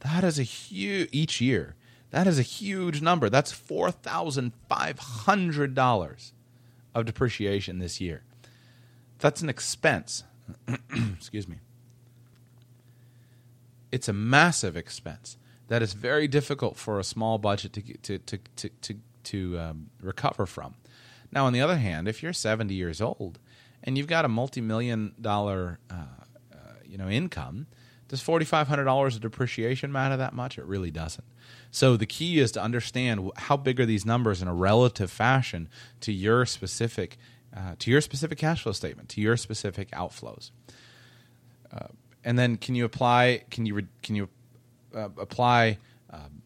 [0.01, 1.73] that is a huge each year.
[2.11, 3.29] That is a huge number.
[3.29, 6.31] That's $4,500
[6.95, 8.23] of depreciation this year.
[9.19, 10.23] That's an expense.
[11.15, 11.57] Excuse me.
[13.91, 15.37] It's a massive expense
[15.67, 19.89] that is very difficult for a small budget to to to to to, to um,
[20.01, 20.75] recover from.
[21.31, 23.39] Now, on the other hand, if you're 70 years old
[23.83, 25.95] and you've got a multi-million dollar uh,
[26.53, 27.67] uh, you know income,
[28.07, 30.57] does $4,500 of depreciation matter that much?
[30.57, 31.25] It really doesn't.
[31.71, 35.69] So the key is to understand how big are these numbers in a relative fashion
[36.01, 37.17] to your specific
[37.57, 40.51] uh, to your specific cash flow statement, to your specific outflows.
[41.71, 41.87] Uh,
[42.23, 44.29] and then can you apply can you can you
[44.95, 45.77] uh, apply
[46.11, 46.41] um,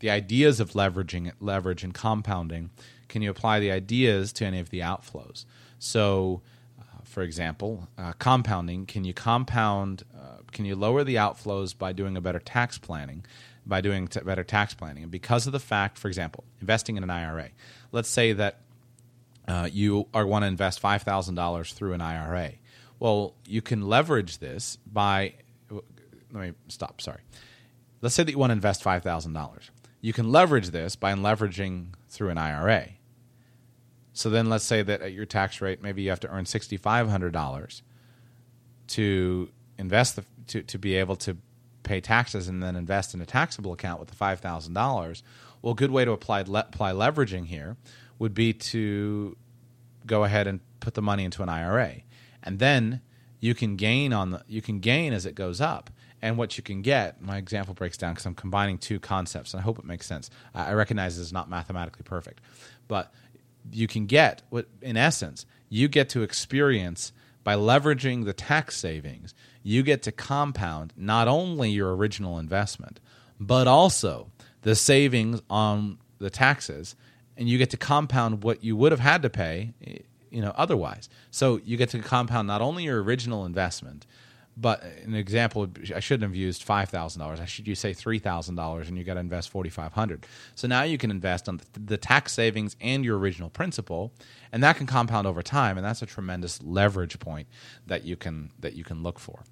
[0.00, 2.70] the ideas of leveraging leverage and compounding
[3.08, 5.44] can you apply the ideas to any of the outflows?
[5.78, 6.42] So,
[6.78, 11.92] uh, for example, uh, compounding, can you compound, uh, can you lower the outflows by
[11.92, 13.24] doing a better tax planning?
[13.64, 15.02] By doing t- better tax planning.
[15.02, 17.50] And because of the fact, for example, investing in an IRA,
[17.90, 18.60] let's say that
[19.48, 22.52] uh, you are want to invest $5,000 through an IRA.
[22.98, 25.34] Well, you can leverage this by,
[25.70, 27.20] let me stop, sorry.
[28.00, 29.70] Let's say that you want to invest $5,000.
[30.00, 32.88] You can leverage this by leveraging through an IRA.
[34.12, 37.82] So then let's say that at your tax rate, maybe you have to earn $6,500
[38.88, 41.36] to invest the, to, to be able to
[41.82, 45.22] pay taxes and then invest in a taxable account with the $5,000.
[45.62, 47.76] Well, a good way to apply, le- apply leveraging here
[48.18, 49.36] would be to
[50.06, 52.02] go ahead and put the money into an IRA.
[52.42, 53.00] And then
[53.40, 55.90] you can gain on the you can gain as it goes up.
[56.22, 59.60] And what you can get, my example breaks down because I'm combining two concepts, and
[59.60, 60.30] I hope it makes sense.
[60.54, 62.40] I recognize this is not mathematically perfect,
[62.88, 63.12] but
[63.72, 67.12] you can get what in essence you get to experience
[67.44, 73.00] by leveraging the tax savings you get to compound not only your original investment
[73.40, 74.30] but also
[74.62, 76.96] the savings on the taxes
[77.36, 79.72] and you get to compound what you would have had to pay
[80.30, 84.06] you know otherwise so you get to compound not only your original investment
[84.56, 87.40] but an example, I shouldn't have used five thousand dollars.
[87.40, 90.26] I should use say three thousand dollars, and you got to invest forty five hundred.
[90.54, 94.12] So now you can invest on the tax savings and your original principal,
[94.52, 97.48] and that can compound over time, and that's a tremendous leverage point
[97.86, 99.44] that you can that you can look for.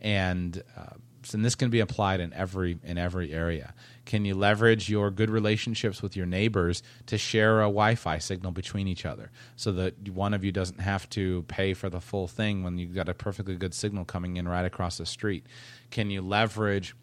[0.00, 0.94] And uh,
[1.34, 3.74] and this can be applied in every in every area.
[4.04, 8.86] Can you leverage your good relationships with your neighbors to share a Wi-Fi signal between
[8.86, 12.62] each other, so that one of you doesn't have to pay for the full thing
[12.62, 15.44] when you've got a perfectly good signal coming in right across the street?
[15.90, 16.94] Can you leverage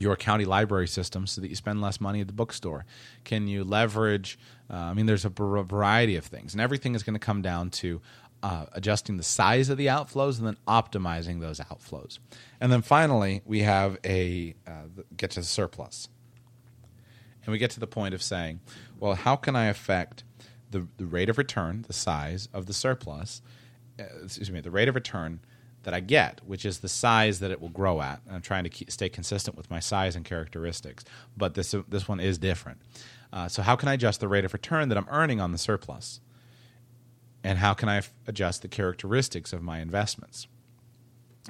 [0.00, 2.84] your county library system so that you spend less money at the bookstore?
[3.24, 4.38] Can you leverage?
[4.70, 7.70] Uh, I mean, there's a variety of things, and everything is going to come down
[7.70, 8.00] to
[8.42, 12.18] uh, adjusting the size of the outflows and then optimizing those outflows.
[12.60, 16.08] And then finally, we have a uh, get to the surplus.
[17.44, 18.60] And we get to the point of saying,
[19.00, 20.24] well, how can I affect
[20.70, 23.42] the, the rate of return, the size of the surplus,
[23.98, 25.40] uh, excuse me, the rate of return
[25.84, 28.20] that I get, which is the size that it will grow at.
[28.26, 31.04] And I'm trying to keep, stay consistent with my size and characteristics,
[31.36, 32.80] but this, this one is different.
[33.32, 35.58] Uh, so, how can I adjust the rate of return that I'm earning on the
[35.58, 36.20] surplus?
[37.44, 40.46] And how can I f- adjust the characteristics of my investments?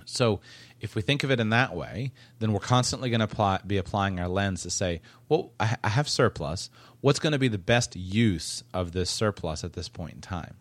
[0.05, 0.41] So,
[0.81, 4.21] if we think of it in that way, then we're constantly going to be applying
[4.21, 6.71] our lens to say, well, I, I have surplus.
[7.01, 10.57] What's going to be the best use of this surplus at this point in time?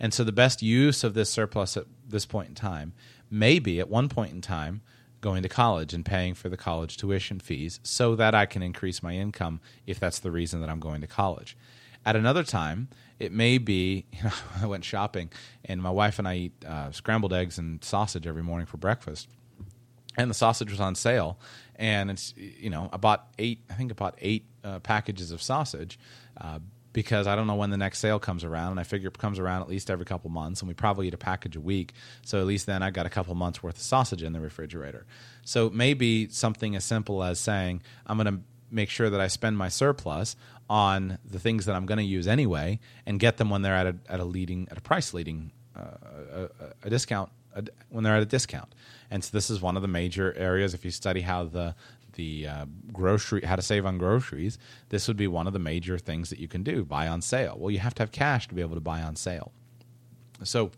[0.00, 2.94] And so, the best use of this surplus at this point in time
[3.30, 4.82] may be at one point in time
[5.20, 9.02] going to college and paying for the college tuition fees so that I can increase
[9.02, 11.56] my income if that's the reason that I'm going to college.
[12.06, 12.88] At another time,
[13.18, 15.30] it may be, you know, I went shopping
[15.64, 19.28] and my wife and I eat uh, scrambled eggs and sausage every morning for breakfast.
[20.16, 21.38] And the sausage was on sale.
[21.76, 23.60] and it's you know I bought eight.
[23.68, 25.98] I think I bought eight uh, packages of sausage.
[26.40, 26.60] Uh,
[26.94, 29.40] because I don't know when the next sale comes around, and I figure it comes
[29.40, 31.92] around at least every couple months, and we probably eat a package a week.
[32.24, 35.04] So at least then I got a couple months worth of sausage in the refrigerator.
[35.44, 38.40] So maybe something as simple as saying I'm going to
[38.74, 40.36] make sure that I spend my surplus
[40.68, 43.86] on the things that I'm going to use anyway, and get them when they're at
[43.86, 45.82] a, at a leading at a price leading uh,
[46.32, 46.48] a,
[46.84, 48.74] a, discount a, when they're at a discount.
[49.10, 50.74] And so this is one of the major areas.
[50.74, 51.74] If you study how the
[52.14, 54.58] the uh, grocery how to save on groceries,
[54.88, 57.56] this would be one of the major things that you can do: buy on sale.
[57.58, 59.52] Well, you have to have cash to be able to buy on sale.
[60.42, 60.72] So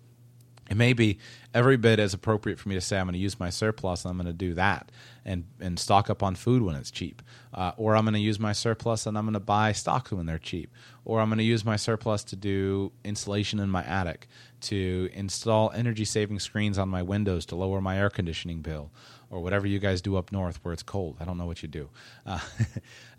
[0.68, 1.18] it may be
[1.54, 4.10] every bit as appropriate for me to say I'm going to use my surplus and
[4.10, 4.90] I'm going to do that
[5.24, 7.22] and and stock up on food when it's cheap,
[7.54, 10.26] uh, or I'm going to use my surplus and I'm going to buy stocks when
[10.26, 10.72] they're cheap,
[11.04, 14.28] or I'm going to use my surplus to do insulation in my attic,
[14.62, 18.90] to install energy saving screens on my windows to lower my air conditioning bill,
[19.30, 21.16] or whatever you guys do up north where it's cold.
[21.20, 21.88] I don't know what you do.
[22.24, 22.38] Uh,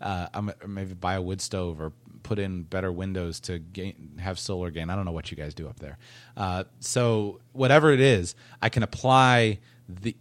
[0.00, 1.92] uh, maybe buy a wood stove or
[2.22, 4.90] put in better windows to gain, have solar gain.
[4.90, 5.98] I don't know what you guys do up there.
[6.36, 10.16] Uh, so whatever it is, I can apply the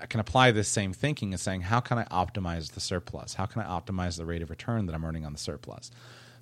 [0.00, 3.34] I can apply this same thinking as saying, how can I optimize the surplus?
[3.34, 5.90] How can I optimize the rate of return that I'm earning on the surplus?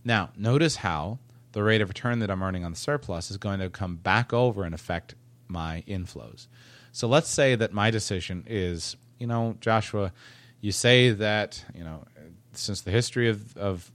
[0.04, 1.18] Now, notice how
[1.52, 4.32] the rate of return that I'm earning on the surplus is going to come back
[4.32, 5.14] over and affect
[5.46, 6.46] my inflows.
[6.92, 10.12] So let's say that my decision is, you know, Joshua,
[10.60, 12.04] you say that, you know,
[12.52, 13.90] since the history of, of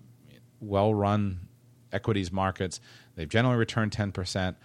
[0.59, 1.47] well run
[1.91, 2.79] equities markets,
[3.15, 4.55] they've generally returned 10%,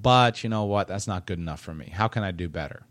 [0.00, 0.88] but you know what?
[0.88, 1.90] That's not good enough for me.
[1.92, 2.84] How can I do better?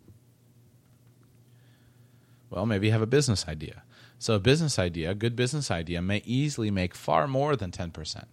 [2.50, 3.84] Well, maybe you have a business idea.
[4.18, 8.26] So, a business idea, a good business idea, may easily make far more than 10%.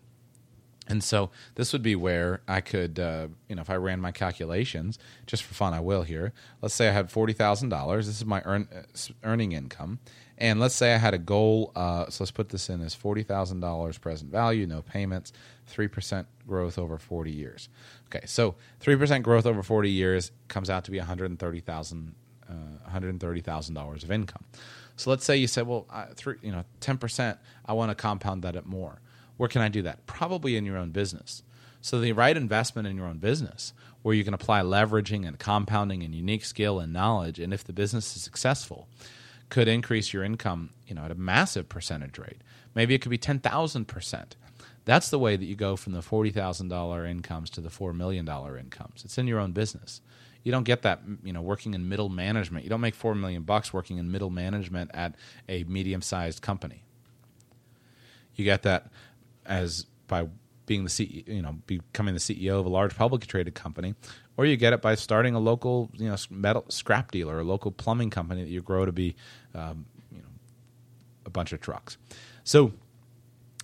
[0.89, 4.13] And so this would be where I could, uh, you know, if I ran my
[4.13, 6.33] calculations, just for fun, I will here.
[6.63, 8.07] Let's say I had forty thousand dollars.
[8.07, 8.83] This is my earn, uh,
[9.25, 9.99] earning income,
[10.39, 11.73] and let's say I had a goal.
[11.75, 15.33] Uh, so let's put this in as forty thousand dollars present value, no payments,
[15.67, 17.69] three percent growth over forty years.
[18.07, 21.61] Okay, so three percent growth over forty years comes out to be one hundred thirty
[21.61, 22.15] thousand,
[22.49, 24.45] uh, one hundred and thirty thousand dollars of income.
[24.95, 27.39] So let's say you said, well, I, three, you know, ten percent.
[27.67, 29.01] I want to compound that at more.
[29.37, 30.07] Where can I do that?
[30.07, 31.43] Probably in your own business.
[31.81, 33.73] So the right investment in your own business,
[34.03, 37.73] where you can apply leveraging and compounding and unique skill and knowledge, and if the
[37.73, 38.89] business is successful,
[39.49, 42.41] could increase your income, you know, at a massive percentage rate.
[42.75, 44.37] Maybe it could be ten thousand percent.
[44.85, 47.93] That's the way that you go from the forty thousand dollar incomes to the four
[47.93, 49.05] million dollar incomes.
[49.05, 50.01] It's in your own business.
[50.43, 52.65] You don't get that, you know, working in middle management.
[52.65, 55.17] You don't make four million bucks working in middle management at
[55.49, 56.85] a medium sized company.
[58.37, 58.91] You get that
[59.47, 60.29] as by
[60.67, 63.95] being the CEO, you know, becoming the CEO of a large publicly traded company,
[64.37, 67.71] or you get it by starting a local, you know, metal scrap dealer, a local
[67.71, 69.15] plumbing company that you grow to be,
[69.55, 70.29] um, you know,
[71.25, 71.97] a bunch of trucks.
[72.45, 72.73] So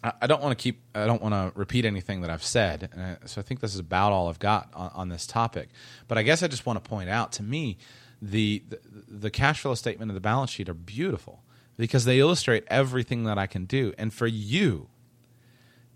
[0.02, 3.18] I, don't want to keep, I don't want to repeat anything that I've said.
[3.26, 5.68] So I think this is about all I've got on, on, this topic.
[6.08, 7.78] But I guess I just want to point out to me
[8.20, 11.42] the, the the cash flow statement and the balance sheet are beautiful
[11.76, 13.92] because they illustrate everything that I can do.
[13.98, 14.88] And for you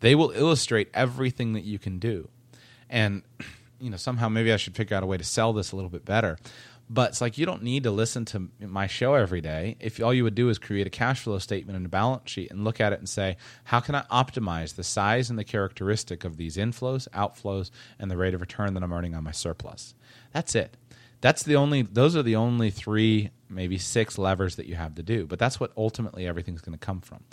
[0.00, 2.28] they will illustrate everything that you can do.
[2.88, 3.22] And
[3.80, 5.90] you know, somehow maybe I should figure out a way to sell this a little
[5.90, 6.38] bit better.
[6.88, 9.76] But it's like you don't need to listen to my show every day.
[9.80, 12.52] If all you would do is create a cash flow statement and a balance sheet
[12.52, 16.22] and look at it and say, how can I optimize the size and the characteristic
[16.22, 19.96] of these inflows, outflows, and the rate of return that I'm earning on my surplus?
[20.32, 20.76] That's it.
[21.20, 25.02] That's the only those are the only three, maybe six levers that you have to
[25.02, 25.26] do.
[25.26, 27.24] But that's what ultimately everything's going to come from.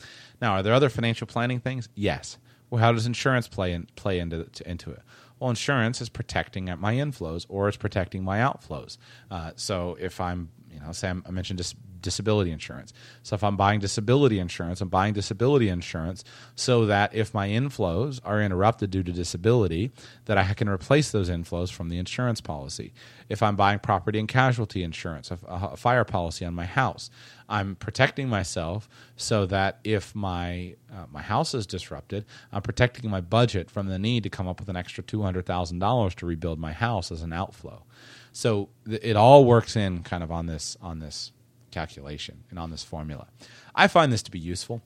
[0.41, 1.89] Now, are there other financial planning things?
[1.93, 2.37] Yes.
[2.73, 5.03] Well, how does insurance play in, play into into it?
[5.39, 8.97] Well, insurance is protecting my inflows or it's protecting my outflows.
[9.29, 12.91] Uh, so if I'm, you know, say i mentioned dis- disability insurance.
[13.21, 16.23] So if I'm buying disability insurance, I'm buying disability insurance
[16.55, 19.91] so that if my inflows are interrupted due to disability,
[20.25, 22.91] that I can replace those inflows from the insurance policy.
[23.29, 27.11] If I'm buying property and casualty insurance, a, a fire policy on my house,
[27.49, 33.21] I'm protecting myself so that if my uh, my house is disrupted, I'm protecting my
[33.21, 36.25] budget from the need to come up with an extra two hundred thousand dollars to
[36.25, 37.83] rebuild my house as an outflow.
[38.31, 41.31] So th- it all works in kind of on this on this
[41.71, 43.27] calculation and on this formula.
[43.75, 44.81] I find this to be useful.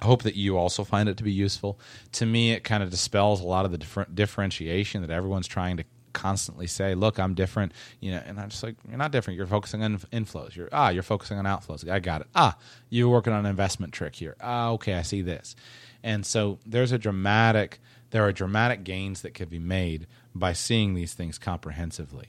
[0.00, 1.78] I hope that you also find it to be useful.
[2.12, 5.78] To me, it kind of dispels a lot of the different differentiation that everyone's trying
[5.78, 5.84] to
[6.16, 9.36] constantly say, "Look, I'm different," you know, and I'm just like, "You're not different.
[9.36, 10.56] You're focusing on inflows.
[10.56, 11.88] You're ah, you're focusing on outflows.
[11.88, 12.26] I got it.
[12.34, 12.56] Ah,
[12.90, 14.34] you're working on an investment trick here.
[14.40, 15.54] Ah, okay, I see this."
[16.02, 20.94] And so there's a dramatic, there are dramatic gains that could be made by seeing
[20.94, 22.28] these things comprehensively.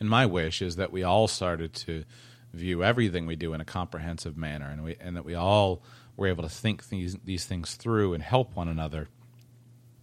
[0.00, 2.04] And my wish is that we all started to
[2.52, 5.82] view everything we do in a comprehensive manner, and we and that we all
[6.16, 9.08] were able to think these these things through and help one another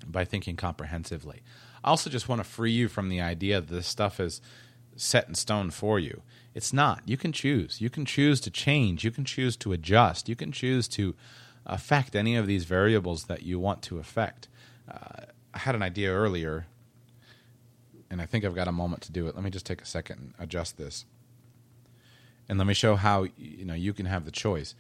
[0.08, 1.42] by thinking comprehensively.
[1.84, 4.42] I also just want to free you from the idea that this stuff is
[4.96, 6.22] set in stone for you.
[6.54, 7.02] It's not.
[7.06, 7.80] You can choose.
[7.80, 9.04] You can choose to change.
[9.04, 10.28] You can choose to adjust.
[10.28, 11.16] You can choose to
[11.66, 14.48] affect any of these variables that you want to affect.
[14.92, 16.66] Uh, I had an idea earlier,
[18.10, 19.36] and I think I've got a moment to do it.
[19.36, 21.06] Let me just take a second and adjust this,
[22.48, 24.76] and let me show how you know you can have the choice.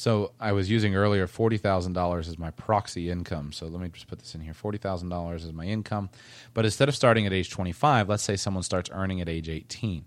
[0.00, 3.52] So I was using earlier forty thousand dollars as my proxy income.
[3.52, 6.08] So let me just put this in here: forty thousand dollars is my income.
[6.54, 10.06] But instead of starting at age twenty-five, let's say someone starts earning at age eighteen.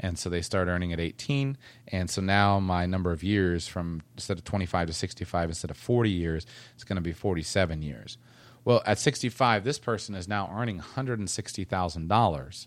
[0.00, 1.58] And so they start earning at 18
[1.88, 5.76] and so now my number of years from instead of 25 to 65 instead of
[5.76, 8.16] 40 years it's going to be 47 years.
[8.64, 12.66] Well at 65 this person is now earning $160000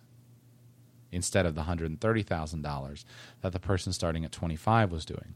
[1.12, 3.06] instead of the $130000
[3.42, 5.34] that the person starting at 25 was doing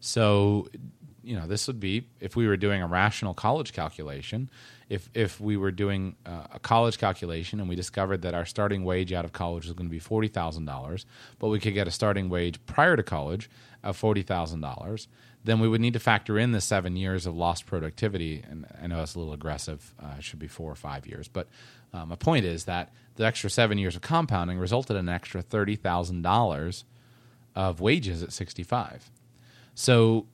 [0.00, 0.68] so
[1.22, 4.48] you know this would be if we were doing a rational college calculation
[4.88, 8.84] if if we were doing uh, a college calculation and we discovered that our starting
[8.84, 11.04] wage out of college was going to be forty thousand dollars,
[11.38, 13.50] but we could get a starting wage prior to college
[13.82, 15.08] of forty thousand dollars,
[15.44, 18.42] then we would need to factor in the seven years of lost productivity.
[18.48, 21.28] And I know that's a little aggressive; uh, it should be four or five years.
[21.28, 21.48] But
[21.92, 25.42] uh, my point is that the extra seven years of compounding resulted in an extra
[25.42, 26.84] thirty thousand dollars
[27.54, 29.10] of wages at sixty-five.
[29.78, 30.26] So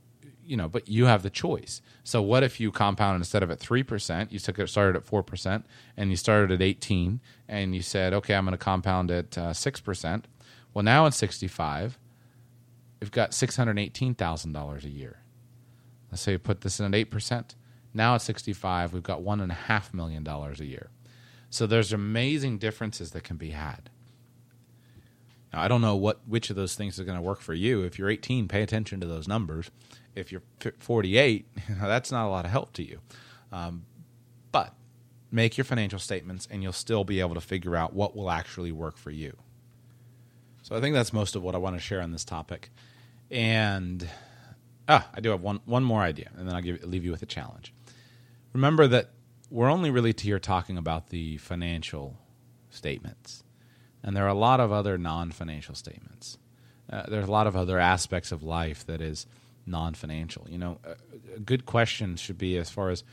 [0.47, 1.83] you know, but you have the choice.
[2.03, 5.05] So what if you compound instead of at three percent, you took it started at
[5.05, 5.67] four percent,
[5.99, 9.53] and you started at eighteen, and you said, okay, I'm going to compound at uh,
[9.53, 10.29] six uh, percent.
[10.73, 11.99] Well, now at sixty five,
[13.01, 15.19] we've got six hundred eighteen thousand dollars a year.
[16.11, 17.55] Let's say you put this in at eight percent.
[17.93, 20.89] Now at sixty five, we've got one and a half million dollars a year.
[21.51, 23.91] So there's amazing differences that can be had.
[25.55, 27.83] Now, I don't know what which of those things is going to work for you.
[27.83, 29.71] If you're 18, pay attention to those numbers
[30.17, 30.43] if you're
[30.81, 31.47] 48,
[31.81, 33.01] that's not a lot of help to you.
[33.53, 33.85] Um,
[34.51, 34.75] but
[35.31, 38.73] make your financial statements and you'll still be able to figure out what will actually
[38.73, 39.37] work for you.
[40.63, 42.71] So I think that's most of what I want to share on this topic.
[43.31, 44.09] And
[44.89, 47.23] ah, I do have one, one more idea, and then I'll give, leave you with
[47.23, 47.73] a challenge.
[48.53, 49.11] Remember that
[49.51, 52.19] we're only really here talking about the financial
[52.71, 53.44] statements,
[54.05, 56.39] and there are a lot of other non financial statements.
[56.89, 59.27] Uh, there's a lot of other aspects of life that is
[59.67, 60.47] non-financial?
[60.49, 63.05] You know, a, a good question should be as far as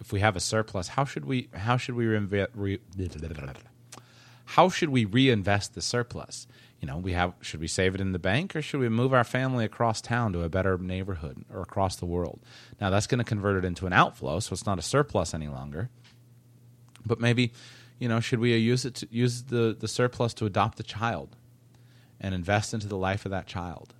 [0.00, 2.50] if we have a surplus, how should we how should we reinvest?
[2.54, 2.78] Re,
[4.44, 6.46] how should we reinvest the surplus?
[6.80, 9.12] You know, we have should we save it in the bank or should we move
[9.12, 12.40] our family across town to a better neighborhood or across the world?
[12.80, 15.48] Now that's going to convert it into an outflow, so it's not a surplus any
[15.48, 15.90] longer.
[17.04, 17.52] But maybe,
[17.98, 21.36] you know, should we use it to use the the surplus to adopt a child
[22.20, 23.94] and invest into the life of that child?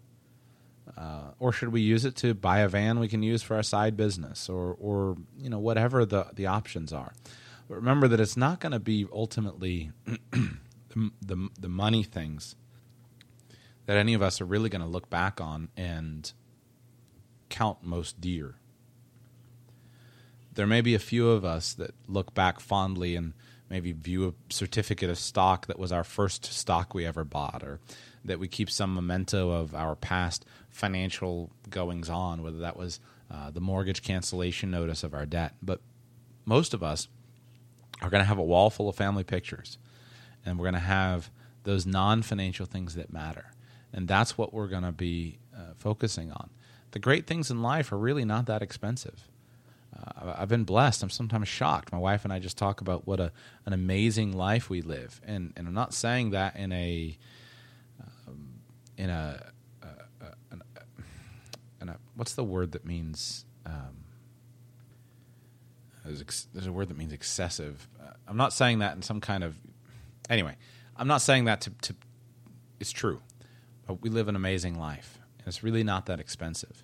[0.97, 3.63] Uh, or should we use it to buy a van we can use for our
[3.63, 7.13] side business or, or you know whatever the, the options are
[7.69, 9.93] but remember that it's not going to be ultimately
[10.33, 12.57] the, the, the money things
[13.87, 16.33] that any of us are really going to look back on and
[17.49, 18.57] count most dear
[20.59, 23.33] there may be a few of us that look back fondly and
[23.71, 27.79] maybe view a certificate of stock that was our first stock we ever bought or
[28.25, 32.99] that we keep some memento of our past financial goings on, whether that was
[33.31, 35.55] uh, the mortgage cancellation notice of our debt.
[35.63, 35.81] But
[36.45, 37.07] most of us
[38.03, 39.79] are going to have a wall full of family pictures,
[40.45, 41.31] and we're going to have
[41.63, 43.53] those non financial things that matter.
[43.93, 46.51] And that's what we're going to be uh, focusing on.
[46.91, 49.29] The great things in life are really not that expensive.
[49.99, 51.03] Uh, I've been blessed.
[51.03, 51.93] I'm sometimes shocked.
[51.93, 53.33] My wife and I just talk about what a,
[53.67, 57.19] an amazing life we live, and and I'm not saying that in a
[58.99, 59.87] in a, a,
[60.25, 60.63] a,
[61.81, 64.05] in a what's the word that means um,
[66.05, 67.89] there's, ex, there's, a word that means excessive.
[68.03, 69.57] Uh, I'm not saying that in some kind of
[70.29, 70.57] anyway.
[70.97, 71.95] I'm not saying that to, to
[72.81, 73.21] it's true,
[73.87, 76.83] but we live an amazing life, and it's really not that expensive.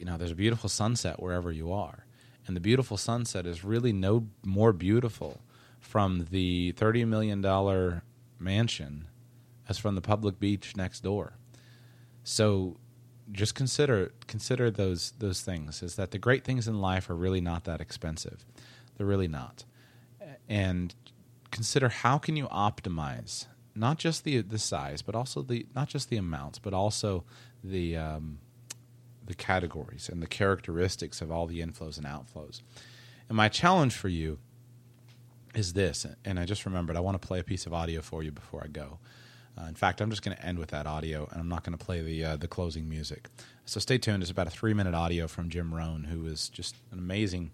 [0.00, 2.06] You know, there's a beautiful sunset wherever you are,
[2.46, 5.42] and the beautiful sunset is really no more beautiful
[5.78, 8.02] from the thirty million dollar
[8.38, 9.08] mansion
[9.68, 11.34] as from the public beach next door.
[12.24, 12.78] So
[13.30, 17.42] just consider consider those those things is that the great things in life are really
[17.42, 18.46] not that expensive.
[18.96, 19.64] They're really not.
[20.48, 20.94] And
[21.50, 26.08] consider how can you optimize not just the the size, but also the not just
[26.08, 27.24] the amounts, but also
[27.62, 28.38] the um,
[29.30, 32.60] the categories and the characteristics of all the inflows and outflows.
[33.28, 34.38] And my challenge for you
[35.54, 38.22] is this, and I just remembered I want to play a piece of audio for
[38.22, 38.98] you before I go.
[39.58, 41.76] Uh, in fact, I'm just going to end with that audio, and I'm not going
[41.76, 43.28] to play the uh, the closing music.
[43.64, 44.22] So stay tuned.
[44.22, 47.52] It's about a three minute audio from Jim Rohn, who is just an amazing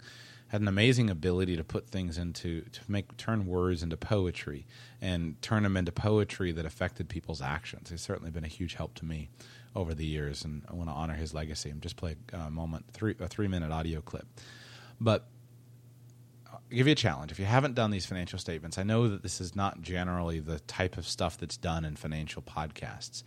[0.49, 4.65] had an amazing ability to put things into to make turn words into poetry
[5.01, 7.89] and turn them into poetry that affected people's actions.
[7.89, 9.29] He's certainly been a huge help to me
[9.75, 11.69] over the years, and I want to honor his legacy.
[11.69, 14.27] I'm just play uh, a moment, three a three minute audio clip,
[14.99, 15.27] but.
[16.49, 17.31] I'll give you a challenge.
[17.31, 20.59] If you haven't done these financial statements, I know that this is not generally the
[20.61, 23.23] type of stuff that's done in financial podcasts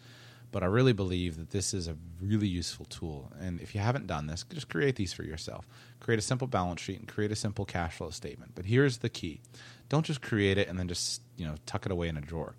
[0.53, 3.33] but I really believe that this is a really useful tool.
[3.41, 5.67] And if you haven't done this, just create these for yourself.
[6.01, 8.53] Create a simple balance sheet and create a simple cash flow statement.
[8.55, 9.41] But here's the key
[9.89, 12.57] don't just create it and then just you know tuck it away in a drawer.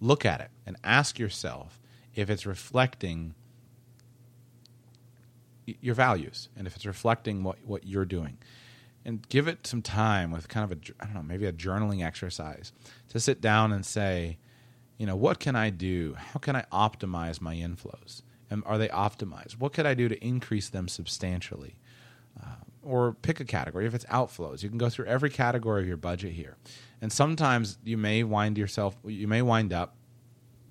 [0.00, 1.80] Look at it and ask yourself
[2.14, 3.34] if it's reflecting
[5.66, 8.38] your values and if it's reflecting what, what you're doing.
[9.04, 12.04] And give it some time with kind of a, I don't know, maybe a journaling
[12.04, 12.72] exercise
[13.10, 14.38] to sit down and say,
[14.96, 16.14] you know, what can I do?
[16.14, 18.22] How can I optimize my inflows?
[18.50, 19.58] And are they optimized?
[19.58, 21.76] What could I do to increase them substantially?
[22.40, 23.86] Uh, or pick a category.
[23.86, 26.56] If it's outflows, you can go through every category of your budget here.
[27.00, 29.96] And sometimes you may wind yourself, you may wind up,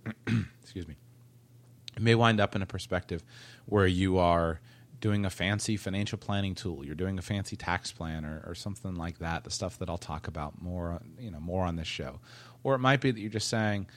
[0.62, 0.96] excuse me,
[1.98, 3.24] you may wind up in a perspective
[3.66, 4.60] where you are
[5.00, 6.86] doing a fancy financial planning tool.
[6.86, 9.44] You're doing a fancy tax plan or, or something like that.
[9.44, 12.20] The stuff that I'll talk about more, you know, more on this show.
[12.64, 13.88] Or it might be that you're just saying,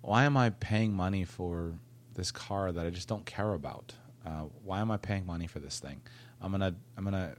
[0.00, 1.72] why am I paying money for
[2.14, 3.94] this car that I just don't care about?
[4.24, 6.00] Uh, why am I paying money for this thing?
[6.40, 7.34] I'm gonna I'm gonna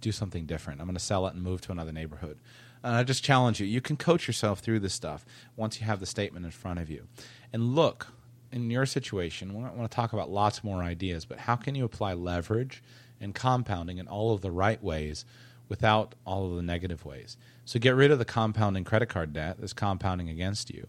[0.00, 0.80] do something different.
[0.80, 2.38] I'm gonna sell it and move to another neighborhood.
[2.82, 3.66] And I just challenge you.
[3.66, 5.24] You can coach yourself through this stuff
[5.56, 7.06] once you have the statement in front of you.
[7.52, 8.08] And look,
[8.52, 11.84] in your situation, we want to talk about lots more ideas, but how can you
[11.84, 12.82] apply leverage
[13.20, 15.24] and compounding in all of the right ways
[15.68, 17.36] without all of the negative ways?
[17.64, 20.86] So get rid of the compounding credit card debt that's compounding against you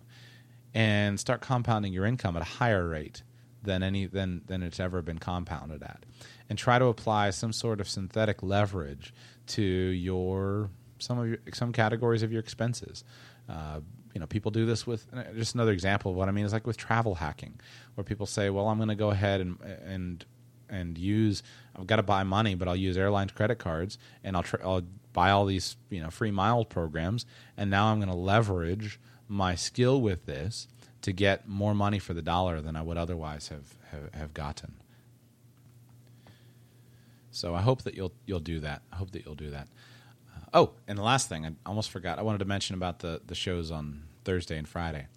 [0.73, 3.23] and start compounding your income at a higher rate
[3.63, 6.05] than any than than it's ever been compounded at
[6.49, 9.13] and try to apply some sort of synthetic leverage
[9.47, 13.03] to your some of your some categories of your expenses
[13.49, 13.79] uh,
[14.17, 15.05] you know people do this with
[15.35, 17.59] just another example of what i mean is like with travel hacking
[17.95, 20.25] where people say well i'm going to go ahead and and
[20.69, 21.43] and use
[21.75, 25.29] i've got to buy money but i'll use airlines credit cards and i'll, I'll buy
[25.31, 30.01] all these you know free mile programs and now i'm going to leverage my skill
[30.01, 30.67] with this
[31.01, 34.73] to get more money for the dollar than I would otherwise have, have, have gotten.
[37.31, 38.81] So I hope that you'll you'll do that.
[38.91, 39.67] I hope that you'll do that.
[40.35, 42.17] Uh, oh, and the last thing I almost forgot.
[42.17, 45.07] I wanted to mention about the the shows on Thursday and Friday.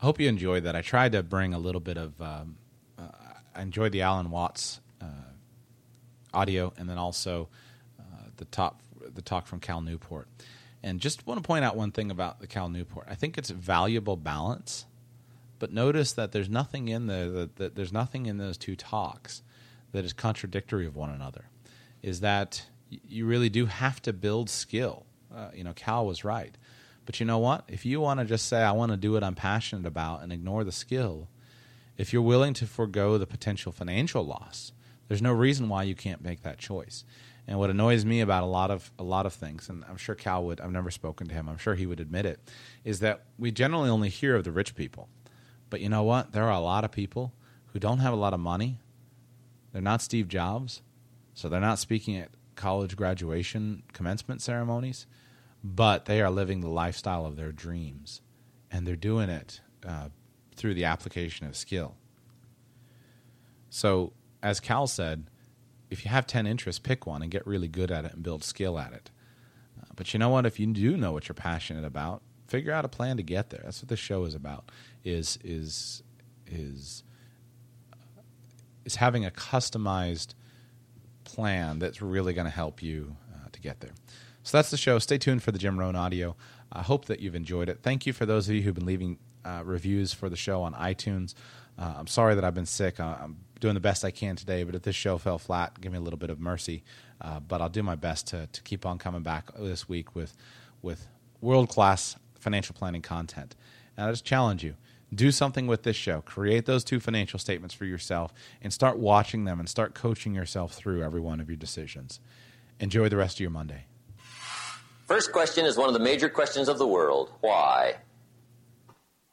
[0.00, 0.76] I hope you enjoyed that.
[0.76, 2.22] I tried to bring a little bit of.
[2.22, 2.56] Um,
[2.96, 3.08] uh,
[3.52, 5.06] I enjoyed the Alan Watts uh,
[6.32, 7.48] audio, and then also
[7.98, 8.02] uh,
[8.36, 8.80] the top
[9.12, 10.28] the talk from Cal Newport.
[10.84, 13.08] And just want to point out one thing about the Cal Newport.
[13.10, 14.86] I think it's valuable balance,
[15.58, 19.42] but notice that there's nothing in there that, that there's nothing in those two talks
[19.90, 21.46] that is contradictory of one another.
[22.02, 25.06] Is that you really do have to build skill.
[25.34, 26.56] Uh, you know, Cal was right.
[27.10, 27.64] But you know what?
[27.66, 30.32] If you want to just say, I want to do what I'm passionate about and
[30.32, 31.26] ignore the skill,
[31.98, 34.70] if you're willing to forego the potential financial loss,
[35.08, 37.04] there's no reason why you can't make that choice.
[37.48, 40.14] And what annoys me about a lot of a lot of things, and I'm sure
[40.14, 42.48] Cal would, I've never spoken to him, I'm sure he would admit it,
[42.84, 45.08] is that we generally only hear of the rich people.
[45.68, 46.30] But you know what?
[46.30, 47.32] There are a lot of people
[47.72, 48.78] who don't have a lot of money.
[49.72, 50.80] They're not Steve Jobs,
[51.34, 55.08] so they're not speaking at college graduation commencement ceremonies,
[55.62, 58.20] but they are living the lifestyle of their dreams,
[58.70, 60.08] and they're doing it uh,
[60.56, 61.96] through the application of skill.
[63.68, 65.26] So, as Cal said,
[65.90, 68.44] if you have 10 interests, pick one and get really good at it and build
[68.44, 69.10] skill at it.
[69.80, 70.46] Uh, but you know what?
[70.46, 73.60] If you do know what you're passionate about, figure out a plan to get there.
[73.64, 74.70] That's what this show is about.
[75.04, 76.02] Is is
[76.46, 77.04] is
[78.84, 80.34] is having a customized
[81.24, 83.92] plan that's really going to help you uh, to get there.
[84.42, 84.98] So that's the show.
[84.98, 86.36] Stay tuned for the Jim Rohn audio.
[86.72, 87.80] I hope that you've enjoyed it.
[87.82, 90.74] Thank you for those of you who've been leaving uh, reviews for the show on
[90.74, 91.34] iTunes.
[91.78, 93.00] Uh, I'm sorry that I've been sick.
[93.00, 95.92] Uh, I'm doing the best I can today, but if this show fell flat, give
[95.92, 96.82] me a little bit of mercy.
[97.20, 100.36] Uh, but I'll do my best to, to keep on coming back this week with,
[100.82, 101.08] with
[101.40, 103.56] world class financial planning content.
[103.96, 104.76] And I just challenge you
[105.12, 106.20] do something with this show.
[106.20, 108.32] Create those two financial statements for yourself
[108.62, 112.20] and start watching them and start coaching yourself through every one of your decisions.
[112.78, 113.86] Enjoy the rest of your Monday.
[115.10, 117.96] First question is one of the major questions of the world why?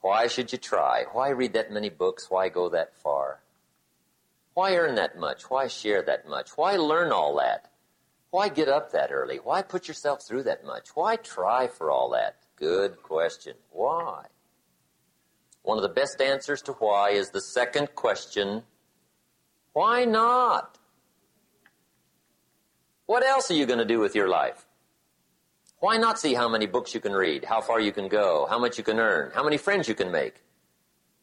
[0.02, 1.06] Why should you try?
[1.12, 2.32] Why read that many books?
[2.32, 3.44] Why go that far?
[4.56, 5.52] Why earn that much?
[5.52, 6.58] Why share that much?
[6.58, 7.70] Why learn all that?
[8.32, 9.38] Why get up that early?
[9.38, 10.96] Why put yourself through that much?
[10.96, 12.38] Why try for all that?
[12.56, 13.54] Good question.
[13.70, 14.26] Why?
[15.62, 18.64] One of the best answers to why is the second question
[19.74, 20.80] why not?
[23.06, 24.67] What else are you going to do with your life?
[25.80, 28.58] Why not see how many books you can read, how far you can go, how
[28.58, 30.42] much you can earn, how many friends you can make,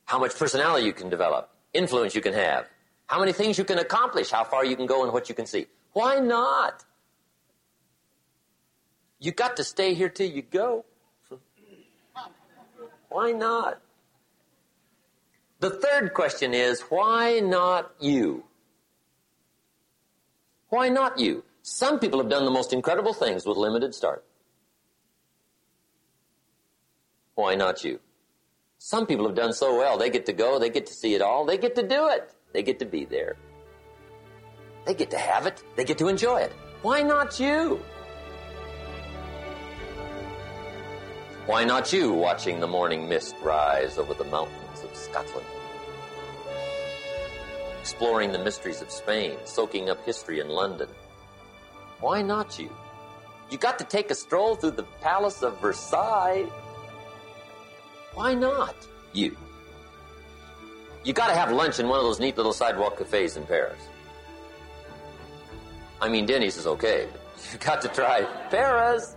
[0.05, 2.69] how much personality you can develop, influence you can have,
[3.07, 5.47] how many things you can accomplish, how far you can go, and what you can
[5.47, 5.67] see?
[5.93, 6.85] Why not?
[9.19, 10.85] You got to stay here till you go.
[13.09, 13.81] Why not?
[15.61, 18.45] The third question is why not you?
[20.69, 21.45] Why not you?
[21.63, 24.25] Some people have done the most incredible things with limited start.
[27.35, 28.01] Why not you?
[28.79, 29.99] Some people have done so well.
[29.99, 32.31] They get to go, they get to see it all, they get to do it,
[32.53, 33.37] they get to be there.
[34.85, 36.53] They get to have it, they get to enjoy it.
[36.83, 37.81] Why not you?
[41.47, 45.47] Why not you watching the morning mist rise over the mountains of Scotland?
[47.81, 50.89] Exploring the mysteries of Spain, soaking up history in London.
[52.01, 52.71] Why not you?
[53.51, 56.47] You got to take a stroll through the Palace of Versailles.
[58.15, 58.75] Why not
[59.13, 59.37] you?
[61.05, 63.81] You got to have lunch in one of those neat little sidewalk cafes in Paris.
[66.01, 67.21] I mean, Denny's is okay, but
[67.53, 69.17] you got to try Paris.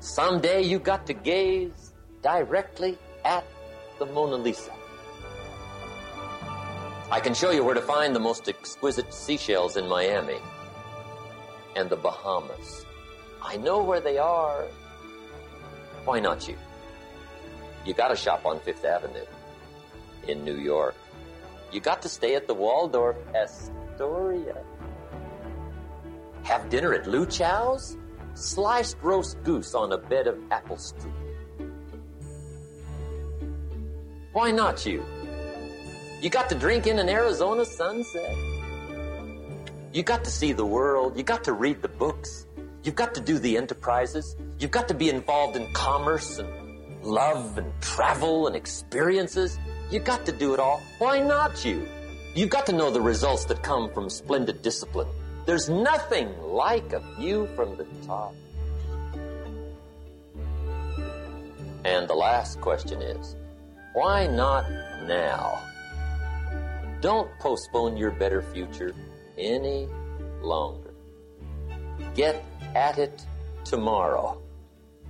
[0.00, 3.44] Someday you got to gaze directly at
[3.98, 4.72] the Mona Lisa.
[7.10, 10.38] I can show you where to find the most exquisite seashells in Miami
[11.76, 12.84] and the Bahamas.
[13.42, 14.64] I know where they are.
[16.04, 16.56] Why not you?
[17.86, 19.24] You got to shop on Fifth Avenue
[20.26, 20.96] in New York.
[21.72, 24.56] You got to stay at the Waldorf Astoria.
[26.42, 27.96] Have dinner at Luchow's?
[28.34, 31.12] Sliced roast goose on a bed of apple strudel.
[34.32, 35.02] Why not you?
[36.20, 38.36] You got to drink in an Arizona sunset.
[39.92, 41.16] You got to see the world.
[41.16, 42.46] You got to read the books.
[42.82, 44.36] You've got to do the enterprises.
[44.58, 46.65] You've got to be involved in commerce and
[47.06, 49.58] love and travel and experiences.
[49.90, 50.82] You got to do it all.
[50.98, 51.88] Why not you?
[52.34, 55.08] You've got to know the results that come from splendid discipline.
[55.46, 58.34] There's nothing like a view from the top.
[61.84, 63.36] And the last question is,
[63.94, 64.68] why not
[65.06, 65.62] now?
[67.00, 68.92] Don't postpone your better future
[69.38, 69.88] any
[70.42, 70.92] longer.
[72.14, 72.44] Get
[72.74, 73.24] at it
[73.64, 74.42] tomorrow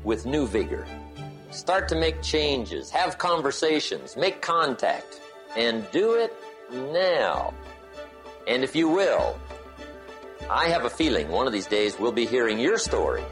[0.04, 0.86] with new vigor.
[1.56, 5.22] Start to make changes, have conversations, make contact,
[5.56, 6.30] and do it
[6.70, 7.54] now.
[8.46, 9.40] And if you will,
[10.50, 13.24] I have a feeling one of these days we'll be hearing your story